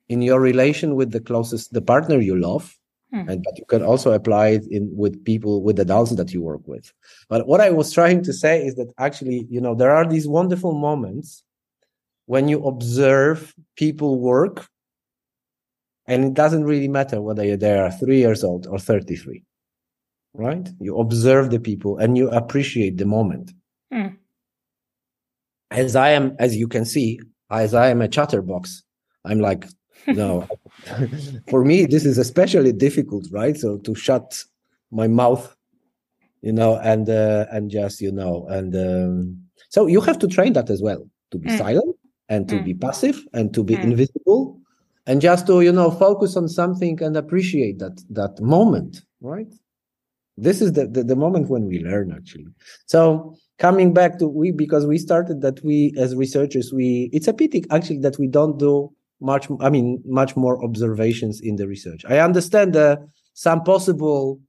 in 0.09 0.21
your 0.21 0.39
relation 0.39 0.95
with 0.95 1.11
the 1.11 1.19
closest 1.19 1.73
the 1.73 1.81
partner 1.81 2.19
you 2.19 2.39
love 2.39 2.77
mm. 3.13 3.29
and 3.29 3.43
but 3.43 3.57
you 3.57 3.65
can 3.65 3.83
also 3.83 4.11
apply 4.11 4.49
it 4.49 4.65
in 4.69 4.89
with 4.95 5.23
people 5.23 5.61
with 5.61 5.79
adults 5.79 6.15
that 6.15 6.33
you 6.33 6.41
work 6.41 6.61
with 6.65 6.91
but 7.29 7.47
what 7.47 7.61
i 7.61 7.69
was 7.69 7.91
trying 7.91 8.23
to 8.23 8.33
say 8.33 8.65
is 8.65 8.75
that 8.75 8.91
actually 8.97 9.47
you 9.49 9.61
know 9.61 9.75
there 9.75 9.91
are 9.91 10.07
these 10.07 10.27
wonderful 10.27 10.73
moments 10.73 11.43
when 12.25 12.47
you 12.47 12.63
observe 12.65 13.53
people 13.75 14.19
work 14.19 14.67
and 16.07 16.25
it 16.25 16.33
doesn't 16.33 16.65
really 16.65 16.87
matter 16.87 17.21
whether 17.21 17.55
they 17.55 17.77
are 17.77 17.91
3 17.91 18.17
years 18.17 18.43
old 18.43 18.67
or 18.67 18.79
33 18.79 19.43
right 20.33 20.69
you 20.79 20.97
observe 20.97 21.51
the 21.51 21.59
people 21.59 21.97
and 21.97 22.17
you 22.17 22.29
appreciate 22.29 22.97
the 22.97 23.05
moment 23.05 23.51
mm. 23.93 24.15
as 25.71 25.95
i 25.95 26.09
am 26.09 26.35
as 26.39 26.55
you 26.55 26.67
can 26.67 26.85
see 26.85 27.19
as 27.51 27.73
i 27.73 27.89
am 27.89 28.01
a 28.01 28.07
chatterbox 28.07 28.83
i'm 29.25 29.39
like 29.39 29.65
no 30.07 30.47
for 31.49 31.63
me 31.63 31.85
this 31.85 32.05
is 32.05 32.17
especially 32.17 32.71
difficult 32.71 33.25
right 33.31 33.57
so 33.57 33.77
to 33.77 33.95
shut 33.95 34.43
my 34.91 35.07
mouth 35.07 35.55
you 36.41 36.51
know 36.51 36.77
and 36.79 37.09
uh, 37.09 37.45
and 37.51 37.71
just 37.71 38.01
you 38.01 38.11
know 38.11 38.45
and 38.49 38.75
um, 38.75 39.37
so 39.69 39.87
you 39.87 40.01
have 40.01 40.19
to 40.19 40.27
train 40.27 40.53
that 40.53 40.69
as 40.69 40.81
well 40.81 41.07
to 41.31 41.37
be 41.37 41.49
mm. 41.49 41.57
silent 41.57 41.95
and 42.29 42.47
to 42.49 42.55
mm. 42.55 42.65
be 42.65 42.73
passive 42.73 43.25
and 43.33 43.53
to 43.53 43.63
be 43.63 43.75
mm. 43.75 43.83
invisible 43.83 44.59
and 45.07 45.21
just 45.21 45.47
to 45.47 45.61
you 45.61 45.71
know 45.71 45.89
focus 45.89 46.35
on 46.35 46.47
something 46.47 47.01
and 47.01 47.17
appreciate 47.17 47.79
that 47.79 48.01
that 48.09 48.39
moment 48.41 49.01
right 49.21 49.53
this 50.35 50.61
is 50.61 50.73
the, 50.73 50.87
the, 50.87 51.03
the 51.03 51.15
moment 51.15 51.49
when 51.49 51.65
we 51.65 51.79
learn 51.79 52.11
actually 52.11 52.47
so 52.85 53.35
coming 53.59 53.93
back 53.93 54.19
to 54.19 54.27
we 54.27 54.51
because 54.51 54.85
we 54.85 54.97
started 54.97 55.41
that 55.41 55.63
we 55.63 55.93
as 55.97 56.15
researchers 56.15 56.73
we 56.73 57.09
it's 57.13 57.27
a 57.27 57.33
pity 57.33 57.63
actually 57.71 57.99
that 57.99 58.17
we 58.19 58.27
don't 58.27 58.57
do 58.57 58.91
much 59.23 59.47
i 59.61 59.69
mean 59.69 60.01
much 60.05 60.35
more 60.35 60.63
observations 60.63 61.39
in 61.41 61.55
the 61.55 61.67
research 61.67 62.03
i 62.09 62.19
understand 62.19 62.75
uh, 62.75 62.97
some 63.33 63.63
possible 63.63 64.39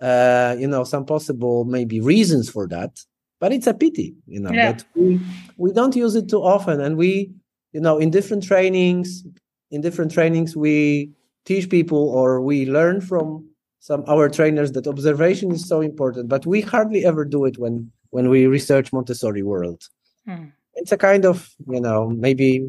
uh, 0.00 0.56
you 0.58 0.66
know 0.66 0.84
some 0.84 1.04
possible 1.04 1.64
maybe 1.64 2.00
reasons 2.00 2.48
for 2.48 2.66
that 2.66 2.98
but 3.40 3.52
it's 3.52 3.66
a 3.66 3.74
pity 3.74 4.14
you 4.26 4.40
know 4.40 4.50
yeah. 4.50 4.72
that 4.72 4.84
we 4.94 5.20
we 5.56 5.72
don't 5.72 5.96
use 5.96 6.14
it 6.14 6.28
too 6.28 6.42
often 6.42 6.80
and 6.80 6.96
we 6.96 7.30
you 7.72 7.80
know 7.80 7.98
in 7.98 8.10
different 8.10 8.42
trainings 8.42 9.24
in 9.70 9.80
different 9.80 10.10
trainings 10.10 10.56
we 10.56 11.10
teach 11.44 11.68
people 11.68 12.10
or 12.10 12.40
we 12.40 12.66
learn 12.66 13.00
from 13.00 13.44
some 13.80 14.04
our 14.08 14.28
trainers 14.28 14.72
that 14.72 14.86
observation 14.86 15.50
is 15.52 15.66
so 15.66 15.80
important 15.80 16.28
but 16.28 16.46
we 16.46 16.60
hardly 16.60 17.04
ever 17.04 17.24
do 17.24 17.44
it 17.44 17.58
when 17.58 17.90
when 18.10 18.28
we 18.28 18.46
research 18.46 18.92
montessori 18.92 19.42
world 19.42 19.88
hmm. 20.26 20.44
it's 20.74 20.92
a 20.92 20.96
kind 20.96 21.24
of 21.24 21.54
you 21.68 21.80
know 21.80 22.08
maybe 22.08 22.68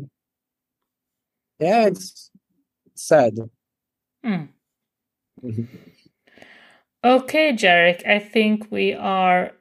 yeah, 1.60 1.88
it's, 1.88 2.32
sad. 2.96 3.34
Mm. 4.26 4.50
okay, 7.04 7.54
Jarek, 7.54 8.06
I 8.06 8.20
think 8.20 8.68
we 8.70 8.94
are 8.94 9.54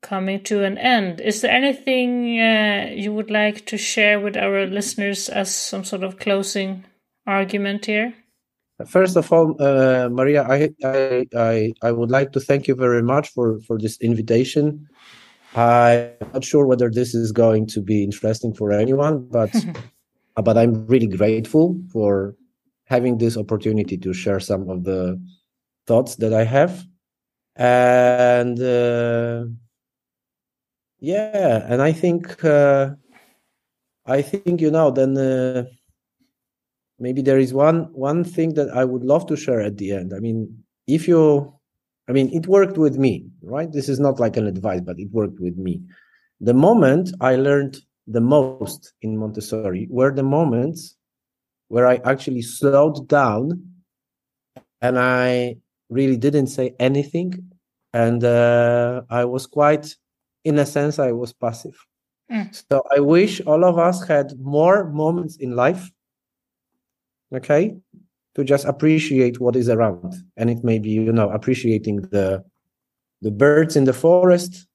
coming 0.00 0.42
to 0.44 0.64
an 0.64 0.78
end. 0.78 1.20
Is 1.20 1.40
there 1.40 1.50
anything 1.50 2.40
uh, 2.40 2.90
you 2.94 3.12
would 3.12 3.30
like 3.30 3.66
to 3.66 3.76
share 3.76 4.20
with 4.20 4.36
our 4.36 4.66
listeners 4.66 5.28
as 5.28 5.54
some 5.54 5.84
sort 5.84 6.04
of 6.04 6.18
closing 6.18 6.84
argument 7.26 7.86
here? 7.86 8.14
First 8.86 9.16
of 9.16 9.32
all, 9.32 9.56
uh, 9.60 10.08
Maria, 10.08 10.42
I, 10.42 10.70
I, 10.84 11.26
I 11.36 11.72
I 11.82 11.92
would 11.92 12.10
like 12.10 12.32
to 12.32 12.40
thank 12.40 12.66
you 12.66 12.74
very 12.74 13.02
much 13.02 13.28
for 13.28 13.60
for 13.60 13.78
this 13.78 13.96
invitation. 14.00 14.88
I'm 15.54 16.10
not 16.32 16.44
sure 16.44 16.66
whether 16.66 16.90
this 16.90 17.14
is 17.14 17.30
going 17.30 17.66
to 17.68 17.80
be 17.80 18.02
interesting 18.02 18.54
for 18.54 18.72
anyone, 18.72 19.28
but 19.30 19.54
but 20.36 20.56
I'm 20.56 20.86
really 20.86 21.06
grateful 21.06 21.78
for 21.92 22.36
having 22.86 23.18
this 23.18 23.36
opportunity 23.36 23.96
to 23.98 24.12
share 24.12 24.40
some 24.40 24.68
of 24.68 24.84
the 24.84 25.20
thoughts 25.86 26.16
that 26.16 26.32
I 26.32 26.44
have. 26.44 26.84
And 27.56 28.60
uh, 28.60 29.44
yeah, 31.00 31.66
and 31.68 31.82
I 31.82 31.92
think 31.92 32.44
uh, 32.44 32.90
I 34.06 34.22
think 34.22 34.60
you 34.60 34.70
know 34.70 34.90
then 34.90 35.16
uh, 35.16 35.64
maybe 36.98 37.20
there 37.20 37.38
is 37.38 37.52
one 37.52 37.92
one 37.92 38.24
thing 38.24 38.54
that 38.54 38.70
I 38.70 38.84
would 38.84 39.04
love 39.04 39.26
to 39.26 39.36
share 39.36 39.60
at 39.60 39.76
the 39.76 39.92
end. 39.92 40.12
I 40.14 40.20
mean, 40.20 40.64
if 40.86 41.06
you 41.06 41.52
I 42.08 42.12
mean, 42.12 42.30
it 42.32 42.46
worked 42.46 42.78
with 42.78 42.96
me, 42.96 43.26
right? 43.42 43.70
This 43.70 43.88
is 43.88 44.00
not 44.00 44.18
like 44.18 44.36
an 44.36 44.46
advice, 44.46 44.80
but 44.80 44.98
it 44.98 45.10
worked 45.12 45.40
with 45.40 45.56
me. 45.56 45.80
The 46.40 46.54
moment 46.54 47.12
I 47.20 47.36
learned 47.36 47.78
the 48.06 48.20
most 48.20 48.92
in 49.02 49.16
Montessori 49.16 49.86
were 49.90 50.12
the 50.12 50.22
moments 50.22 50.96
where 51.68 51.86
I 51.86 52.00
actually 52.04 52.42
slowed 52.42 53.08
down 53.08 53.68
and 54.80 54.98
I 54.98 55.56
really 55.88 56.16
didn't 56.16 56.48
say 56.48 56.74
anything 56.78 57.52
and 57.92 58.24
uh, 58.24 59.02
I 59.10 59.24
was 59.24 59.46
quite, 59.46 59.94
in 60.44 60.58
a 60.58 60.66
sense, 60.66 60.98
I 60.98 61.12
was 61.12 61.32
passive. 61.32 61.76
Mm. 62.30 62.62
So 62.70 62.82
I 62.94 63.00
wish 63.00 63.40
all 63.42 63.64
of 63.64 63.78
us 63.78 64.06
had 64.06 64.38
more 64.40 64.90
moments 64.90 65.36
in 65.36 65.54
life, 65.54 65.90
okay, 67.34 67.76
to 68.34 68.44
just 68.44 68.64
appreciate 68.64 69.40
what 69.40 69.56
is 69.56 69.68
around, 69.68 70.14
and 70.36 70.48
it 70.48 70.64
may 70.64 70.78
be, 70.78 70.90
you 70.90 71.12
know, 71.12 71.28
appreciating 71.30 72.02
the 72.10 72.42
the 73.20 73.30
birds 73.30 73.76
in 73.76 73.84
the 73.84 73.92
forest, 73.92 74.66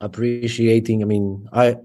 appreciating. 0.00 1.02
I 1.02 1.06
mean, 1.06 1.48
I 1.52 1.76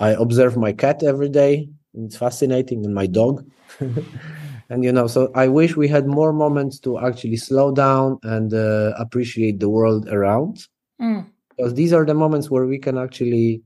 I 0.00 0.10
observe 0.10 0.56
my 0.56 0.72
cat 0.72 1.02
every 1.04 1.28
day. 1.28 1.68
It's 1.94 2.16
fascinating, 2.16 2.84
and 2.84 2.94
my 2.94 3.06
dog. 3.06 3.44
and 4.70 4.84
you 4.84 4.92
know 4.92 5.06
so 5.06 5.30
i 5.34 5.46
wish 5.48 5.76
we 5.76 5.88
had 5.88 6.06
more 6.06 6.32
moments 6.32 6.78
to 6.78 6.98
actually 6.98 7.36
slow 7.36 7.72
down 7.72 8.18
and 8.22 8.54
uh, 8.54 8.92
appreciate 8.98 9.60
the 9.60 9.68
world 9.68 10.08
around 10.08 10.66
Mm. 11.00 11.24
because 11.56 11.72
these 11.74 11.94
are 11.94 12.04
the 12.04 12.14
moments 12.14 12.50
where 12.50 12.66
we 12.66 12.78
can 12.78 12.98
actually 12.98 13.62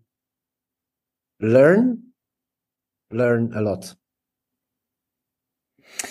learn 1.41 1.99
learn 3.11 3.53
a 3.55 3.61
lot 3.61 3.93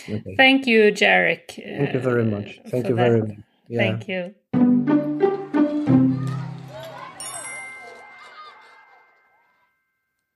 okay. 0.10 0.36
Thank 0.36 0.68
you, 0.68 0.92
Jarek. 0.92 1.48
thank 1.56 1.94
you 1.94 2.00
very 2.00 2.26
much 2.26 2.60
uh, 2.66 2.70
thank 2.70 2.90
you 2.90 2.96
very 2.96 3.22
much 3.22 3.38
yeah. 3.70 3.80
Thank 3.80 4.08
you. 4.08 4.36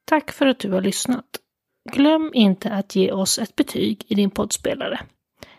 Tack 0.09 0.31
för 0.31 0.45
att 0.45 0.59
du 0.59 0.71
har 0.71 0.81
lyssnat. 0.81 1.25
Glöm 1.91 2.31
inte 2.33 2.71
att 2.71 2.95
ge 2.95 3.11
oss 3.11 3.39
ett 3.39 3.55
betyg 3.55 4.05
i 4.07 4.15
din 4.15 4.29
poddspelare. 4.29 4.99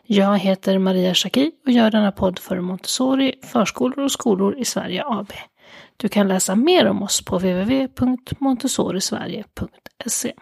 Jag 0.06 0.38
heter 0.38 0.78
Maria 0.78 1.14
Schacki 1.14 1.52
och 1.66 1.72
gör 1.72 1.90
denna 1.90 2.12
podd 2.12 2.38
för 2.38 2.60
Montessori, 2.60 3.34
förskolor 3.42 4.04
och 4.04 4.12
skolor 4.12 4.58
i 4.58 4.64
Sverige 4.64 5.04
AB. 5.06 5.32
Du 5.96 6.08
kan 6.08 6.28
läsa 6.28 6.56
mer 6.56 6.86
om 6.86 7.02
oss 7.02 7.24
på 7.24 7.38
www.montessorisverige.se. 7.38 10.32